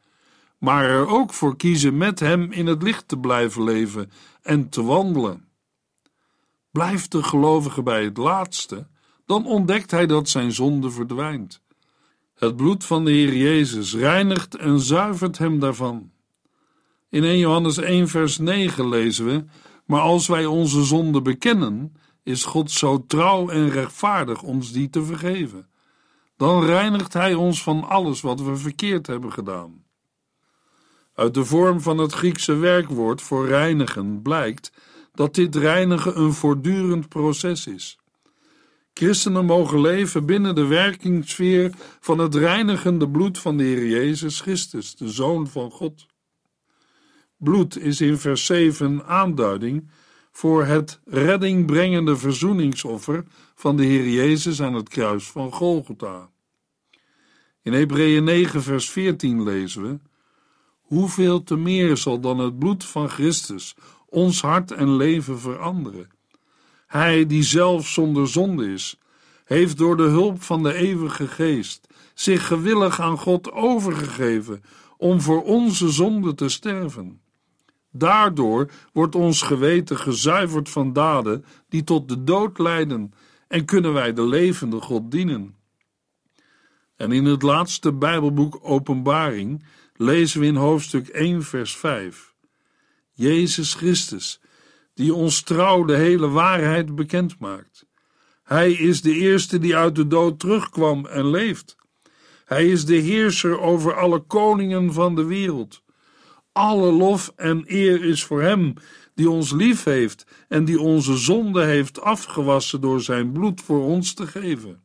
maar 0.57 0.83
er 0.83 1.07
ook 1.07 1.33
voor 1.33 1.57
kiezen 1.57 1.97
met 1.97 2.19
hem 2.19 2.51
in 2.51 2.65
het 2.65 2.83
licht 2.83 3.07
te 3.07 3.17
blijven 3.17 3.63
leven 3.63 4.11
en 4.41 4.69
te 4.69 4.83
wandelen. 4.83 5.46
Blijft 6.77 7.11
de 7.11 7.23
gelovige 7.23 7.83
bij 7.83 8.03
het 8.03 8.17
laatste, 8.17 8.87
dan 9.25 9.45
ontdekt 9.45 9.91
hij 9.91 10.05
dat 10.05 10.29
zijn 10.29 10.51
zonde 10.51 10.91
verdwijnt. 10.91 11.61
Het 12.35 12.55
bloed 12.55 12.85
van 12.85 13.05
de 13.05 13.11
Heer 13.11 13.35
Jezus 13.35 13.95
reinigt 13.95 14.55
en 14.55 14.79
zuivert 14.79 15.37
hem 15.37 15.59
daarvan. 15.59 16.11
In 17.09 17.23
1 17.23 17.37
Johannes 17.37 17.77
1 17.77 18.07
vers 18.07 18.37
9 18.37 18.89
lezen 18.89 19.25
we, 19.25 19.45
maar 19.85 20.01
als 20.01 20.27
wij 20.27 20.45
onze 20.45 20.83
zonde 20.83 21.21
bekennen, 21.21 21.95
is 22.23 22.43
God 22.43 22.71
zo 22.71 23.05
trouw 23.07 23.49
en 23.49 23.69
rechtvaardig 23.69 24.41
ons 24.43 24.71
die 24.71 24.89
te 24.89 25.03
vergeven. 25.03 25.67
Dan 26.35 26.65
reinigt 26.65 27.13
Hij 27.13 27.33
ons 27.33 27.63
van 27.63 27.87
alles 27.87 28.21
wat 28.21 28.41
we 28.41 28.55
verkeerd 28.55 29.07
hebben 29.07 29.31
gedaan. 29.31 29.83
Uit 31.15 31.33
de 31.33 31.45
vorm 31.45 31.81
van 31.81 31.97
het 31.97 32.13
Griekse 32.13 32.55
werkwoord 32.55 33.21
voor 33.21 33.47
reinigen 33.47 34.21
blijkt 34.21 34.71
dat 35.17 35.35
dit 35.35 35.55
reinigen 35.55 36.19
een 36.19 36.33
voortdurend 36.33 37.09
proces 37.09 37.67
is. 37.67 37.97
Christenen 38.93 39.45
mogen 39.45 39.81
leven 39.81 40.25
binnen 40.25 40.55
de 40.55 40.65
werkingssfeer 40.65 41.71
van 41.99 42.17
het 42.17 42.35
reinigende 42.35 43.09
bloed 43.09 43.37
van 43.37 43.57
de 43.57 43.63
Heer 43.63 43.87
Jezus 43.87 44.41
Christus, 44.41 44.95
de 44.95 45.09
Zoon 45.09 45.47
van 45.47 45.71
God. 45.71 46.05
Bloed 47.37 47.77
is 47.77 48.01
in 48.01 48.17
vers 48.17 48.45
7 48.45 49.05
aanduiding 49.05 49.89
voor 50.31 50.65
het 50.65 50.99
reddingbrengende 51.05 52.17
verzoeningsoffer 52.17 53.23
van 53.55 53.77
de 53.77 53.83
Heer 53.83 54.09
Jezus 54.09 54.61
aan 54.61 54.73
het 54.73 54.89
kruis 54.89 55.27
van 55.27 55.51
Golgotha. 55.51 56.29
In 57.61 57.73
Hebreeën 57.73 58.23
9 58.23 58.63
vers 58.63 58.89
14 58.89 59.43
lezen 59.43 59.81
we: 59.81 59.99
Hoeveel 60.79 61.43
te 61.43 61.55
meer 61.55 61.97
zal 61.97 62.19
dan 62.19 62.39
het 62.39 62.59
bloed 62.59 62.85
van 62.85 63.09
Christus 63.09 63.75
ons 64.09 64.41
hart 64.41 64.71
en 64.71 64.95
leven 64.95 65.39
veranderen. 65.39 66.09
Hij 66.87 67.25
die 67.25 67.43
zelf 67.43 67.87
zonder 67.87 68.27
zonde 68.27 68.71
is, 68.71 68.99
heeft 69.45 69.77
door 69.77 69.97
de 69.97 70.03
hulp 70.03 70.41
van 70.43 70.63
de 70.63 70.73
eeuwige 70.73 71.27
geest 71.27 71.87
zich 72.13 72.47
gewillig 72.47 72.99
aan 72.99 73.17
God 73.17 73.51
overgegeven 73.51 74.63
om 74.97 75.21
voor 75.21 75.43
onze 75.43 75.89
zonde 75.89 76.35
te 76.35 76.49
sterven. 76.49 77.21
Daardoor 77.91 78.71
wordt 78.93 79.15
ons 79.15 79.41
geweten 79.41 79.97
gezuiverd 79.97 80.69
van 80.69 80.93
daden 80.93 81.45
die 81.69 81.83
tot 81.83 82.09
de 82.09 82.23
dood 82.23 82.57
leiden 82.57 83.13
en 83.47 83.65
kunnen 83.65 83.93
wij 83.93 84.13
de 84.13 84.25
levende 84.25 84.81
God 84.81 85.11
dienen. 85.11 85.55
En 86.95 87.11
in 87.11 87.25
het 87.25 87.41
laatste 87.41 87.93
Bijbelboek 87.93 88.59
Openbaring 88.61 89.65
lezen 89.95 90.39
we 90.39 90.45
in 90.45 90.55
hoofdstuk 90.55 91.07
1 91.07 91.43
vers 91.43 91.75
5. 91.75 92.33
Jezus 93.17 93.73
Christus, 93.73 94.39
die 94.93 95.13
ons 95.13 95.41
trouw 95.41 95.83
de 95.83 95.95
hele 95.95 96.27
waarheid 96.27 96.95
bekend 96.95 97.39
maakt. 97.39 97.85
Hij 98.43 98.71
is 98.71 99.01
de 99.01 99.13
eerste 99.13 99.59
die 99.59 99.75
uit 99.75 99.95
de 99.95 100.07
dood 100.07 100.39
terugkwam 100.39 101.05
en 101.05 101.29
leeft. 101.29 101.75
Hij 102.45 102.67
is 102.67 102.85
de 102.85 102.95
heerser 102.95 103.59
over 103.59 103.95
alle 103.95 104.19
koningen 104.19 104.93
van 104.93 105.15
de 105.15 105.23
wereld. 105.23 105.83
Alle 106.51 106.91
lof 106.91 107.33
en 107.35 107.63
eer 107.65 108.03
is 108.03 108.23
voor 108.23 108.41
Hem 108.41 108.73
die 109.15 109.29
ons 109.29 109.51
lief 109.51 109.83
heeft 109.83 110.25
en 110.47 110.65
die 110.65 110.79
onze 110.79 111.17
zonde 111.17 111.63
heeft 111.63 112.01
afgewassen 112.01 112.81
door 112.81 113.01
Zijn 113.01 113.31
bloed 113.31 113.61
voor 113.61 113.83
ons 113.83 114.13
te 114.13 114.27
geven. 114.27 114.83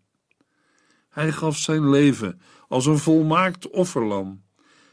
Hij 1.09 1.33
gaf 1.33 1.57
Zijn 1.57 1.91
leven 1.91 2.41
als 2.69 2.87
een 2.87 2.99
volmaakt 2.99 3.71
offerlam. 3.71 4.43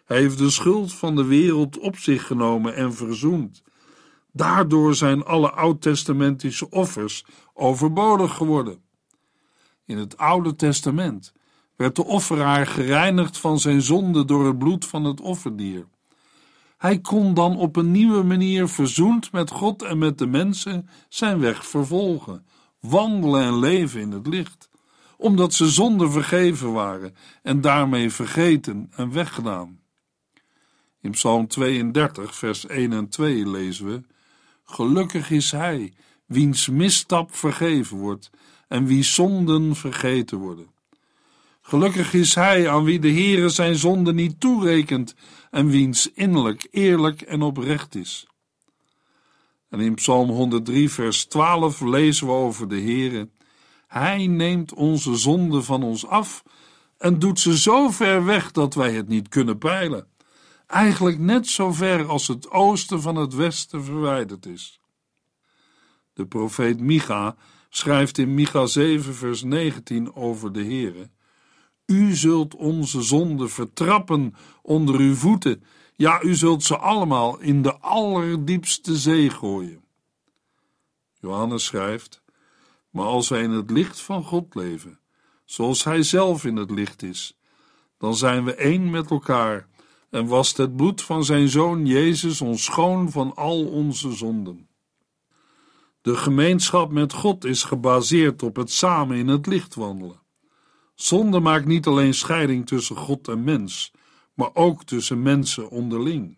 Hij 0.10 0.18
heeft 0.18 0.38
de 0.38 0.50
schuld 0.50 0.94
van 0.94 1.16
de 1.16 1.26
wereld 1.26 1.80
op 1.80 1.98
zich 1.98 2.28
genomen 2.28 2.76
en 2.76 2.94
verzoend. 2.94 3.64
Daardoor 4.32 4.96
zijn 4.96 5.24
alle 5.24 5.52
oud-testamentische 5.52 6.70
offers 6.70 7.26
overbodig 7.54 8.36
geworden. 8.36 8.82
In 9.86 9.98
het 9.98 10.18
Oude 10.18 10.56
Testament 10.56 11.34
werd 11.76 11.96
de 11.96 12.06
offeraar 12.06 12.68
gereinigd 12.68 13.38
van 13.38 13.60
zijn 13.60 13.82
zonde 13.82 14.26
door 14.26 14.46
het 14.46 14.58
bloed 14.58 14.86
van 14.86 15.04
het 15.04 15.22
offerdier. 15.22 15.88
Hij 16.78 17.00
kon 17.00 17.34
dan 17.34 17.58
op 17.58 17.76
een 17.76 17.92
nieuwe 17.92 18.24
manier 18.24 18.68
verzoend 18.68 19.32
met 19.32 19.52
God 19.52 19.82
en 19.82 19.98
met 19.98 20.18
de 20.18 20.28
mensen 20.28 20.90
zijn 21.10 21.40
weg 21.40 21.66
vervolgen, 21.66 22.46
wandelen 22.80 23.44
en 23.44 23.60
leven 23.60 24.02
in 24.02 24.12
het 24.12 24.28
licht, 24.28 24.70
omdat 25.18 25.54
ze 25.54 25.70
zonder 25.70 26.12
vergeven 26.12 26.72
waren 26.72 27.16
en 27.44 27.62
daarmee 27.62 28.12
vergeten 28.12 28.92
en 28.96 29.12
weggedaan. 29.12 29.79
In 31.02 31.12
Psalm 31.12 31.48
32, 31.48 32.36
vers 32.36 32.68
1 32.68 32.94
en 32.94 33.10
2 33.10 33.50
lezen 33.50 33.86
we: 33.86 34.02
Gelukkig 34.64 35.32
is 35.32 35.52
hij, 35.52 35.94
wiens 36.26 36.68
misstap 36.68 37.36
vergeven 37.36 37.98
wordt 37.98 38.30
en 38.68 38.86
wie 38.86 39.04
zonden 39.04 39.76
vergeten 39.76 40.38
worden. 40.38 40.68
Gelukkig 41.62 42.14
is 42.14 42.36
hij 42.36 42.70
aan 42.70 42.84
wie 42.84 43.00
de 43.00 43.12
Heere 43.12 43.50
zijn 43.50 43.76
zonde 43.76 44.14
niet 44.14 44.40
toerekent 44.40 45.16
en 45.52 45.68
wiens 45.68 46.12
innerlijk 46.14 46.68
eerlijk 46.72 47.22
en 47.22 47.42
oprecht 47.42 47.96
is. 47.96 48.28
En 49.70 49.80
in 49.80 49.94
Psalm 49.94 50.30
103, 50.30 50.90
vers 50.90 51.26
12 51.26 51.82
lezen 51.82 52.28
we 52.28 52.34
over 52.34 52.68
de 52.68 52.82
Heere: 52.82 53.30
Hij 53.88 54.28
neemt 54.28 54.74
onze 54.74 55.16
zonde 55.16 55.62
van 55.62 55.84
ons 55.84 56.08
af 56.08 56.44
en 56.98 57.20
doet 57.20 57.40
ze 57.40 57.58
zo 57.58 57.90
ver 57.90 58.26
weg 58.26 58.52
dat 58.52 58.74
wij 58.74 58.94
het 58.94 59.08
niet 59.08 59.30
kunnen 59.30 59.58
peilen. 59.58 60.08
Eigenlijk 60.70 61.20
net 61.20 61.48
zo 61.48 61.72
ver 61.72 62.08
als 62.08 62.28
het 62.28 62.52
oosten 62.52 63.02
van 63.02 63.16
het 63.16 63.34
westen 63.34 63.84
verwijderd 63.84 64.46
is. 64.46 64.80
De 66.14 66.26
profeet 66.26 66.80
Micha 66.80 67.36
schrijft 67.70 68.18
in 68.18 68.34
Micha 68.34 68.66
7, 68.66 69.16
vers 69.16 69.44
19 69.44 70.16
over 70.16 70.54
de 70.54 70.64
Heere: 70.64 71.10
U 71.86 72.16
zult 72.16 72.56
onze 72.56 73.02
zonden 73.02 73.50
vertrappen 73.50 74.36
onder 74.62 74.96
uw 75.00 75.16
voeten. 75.16 75.64
Ja, 75.96 76.22
u 76.24 76.36
zult 76.36 76.64
ze 76.64 76.78
allemaal 76.78 77.40
in 77.40 77.62
de 77.62 77.78
allerdiepste 77.78 78.98
zee 78.98 79.30
gooien. 79.30 79.84
Johannes 81.14 81.66
schrijft: 81.66 82.22
Maar 82.90 83.06
als 83.06 83.30
wij 83.30 83.44
in 83.44 83.52
het 83.52 83.72
licht 83.72 84.02
van 84.02 84.24
God 84.24 84.56
leven, 84.56 85.00
zoals 85.46 85.84
Hij 85.84 86.04
zelf 86.04 86.46
in 86.46 86.56
het 86.56 86.72
licht 86.72 87.04
is, 87.04 87.38
dan 87.98 88.16
zijn 88.16 88.44
we 88.46 88.56
één 88.56 88.90
met 88.90 89.12
elkaar 89.12 89.69
en 90.10 90.26
wast 90.28 90.58
het 90.58 90.76
bloed 90.76 91.02
van 91.02 91.24
zijn 91.24 91.50
Zoon 91.50 91.86
Jezus 91.86 92.42
ons 92.42 92.64
schoon 92.64 93.12
van 93.12 93.36
al 93.36 93.66
onze 93.66 94.12
zonden. 94.12 94.70
De 96.02 96.16
gemeenschap 96.16 96.92
met 96.92 97.14
God 97.14 97.46
is 97.46 97.64
gebaseerd 97.64 98.44
op 98.44 98.56
het 98.56 98.72
samen 98.72 99.18
in 99.18 99.28
het 99.28 99.46
licht 99.46 99.76
wandelen. 99.76 100.22
Zonde 100.96 101.40
maakt 101.40 101.66
niet 101.66 101.88
alleen 101.88 102.14
scheiding 102.14 102.68
tussen 102.68 102.96
God 102.96 103.28
en 103.28 103.44
mens, 103.44 103.92
maar 104.34 104.50
ook 104.54 104.84
tussen 104.84 105.22
mensen 105.22 105.70
onderling. 105.70 106.38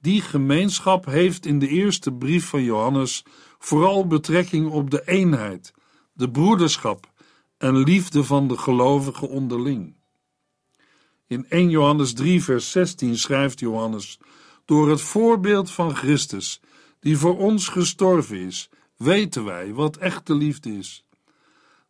Die 0.00 0.20
gemeenschap 0.20 1.04
heeft 1.04 1.46
in 1.46 1.58
de 1.58 1.68
eerste 1.68 2.12
brief 2.12 2.48
van 2.48 2.62
Johannes 2.62 3.24
vooral 3.58 4.06
betrekking 4.06 4.70
op 4.70 4.90
de 4.90 5.02
eenheid, 5.04 5.74
de 6.12 6.30
broederschap 6.30 7.12
en 7.58 7.76
liefde 7.76 8.24
van 8.24 8.48
de 8.48 8.58
gelovigen 8.58 9.28
onderling. 9.28 9.96
In 11.32 11.46
1 11.48 11.70
Johannes 11.70 12.12
3, 12.12 12.42
vers 12.42 12.70
16 12.70 13.18
schrijft 13.18 13.60
Johannes: 13.60 14.18
Door 14.64 14.90
het 14.90 15.00
voorbeeld 15.00 15.70
van 15.70 15.96
Christus 15.96 16.60
die 17.00 17.18
voor 17.18 17.38
ons 17.38 17.68
gestorven 17.68 18.36
is, 18.36 18.68
weten 18.96 19.44
wij 19.44 19.72
wat 19.72 19.96
echte 19.96 20.34
liefde 20.34 20.78
is. 20.78 21.04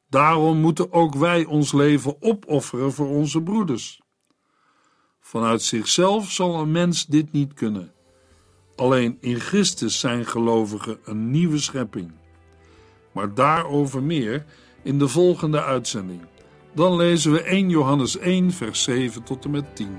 Daarom 0.08 0.60
moeten 0.60 0.92
ook 0.92 1.14
wij 1.14 1.44
ons 1.44 1.72
leven 1.72 2.16
opofferen 2.20 2.92
voor 2.92 3.08
onze 3.08 3.42
broeders. 3.42 4.00
Vanuit 5.20 5.62
zichzelf 5.62 6.30
zal 6.30 6.60
een 6.60 6.72
mens 6.72 7.06
dit 7.06 7.32
niet 7.32 7.54
kunnen. 7.54 7.92
Alleen 8.76 9.16
in 9.20 9.40
Christus 9.40 10.00
zijn 10.00 10.26
gelovigen 10.26 10.98
een 11.04 11.30
nieuwe 11.30 11.58
schepping. 11.58 12.12
Maar 13.12 13.34
daarover 13.34 14.02
meer 14.02 14.44
in 14.82 14.98
de 14.98 15.08
volgende 15.08 15.62
uitzending. 15.62 16.20
Dan 16.74 16.96
lezen 16.96 17.32
we 17.32 17.42
1 17.42 17.68
Johannes 17.70 18.18
1, 18.18 18.52
vers 18.52 18.82
7 18.82 19.22
tot 19.22 19.44
en 19.44 19.50
met 19.50 19.76
10. 19.76 19.98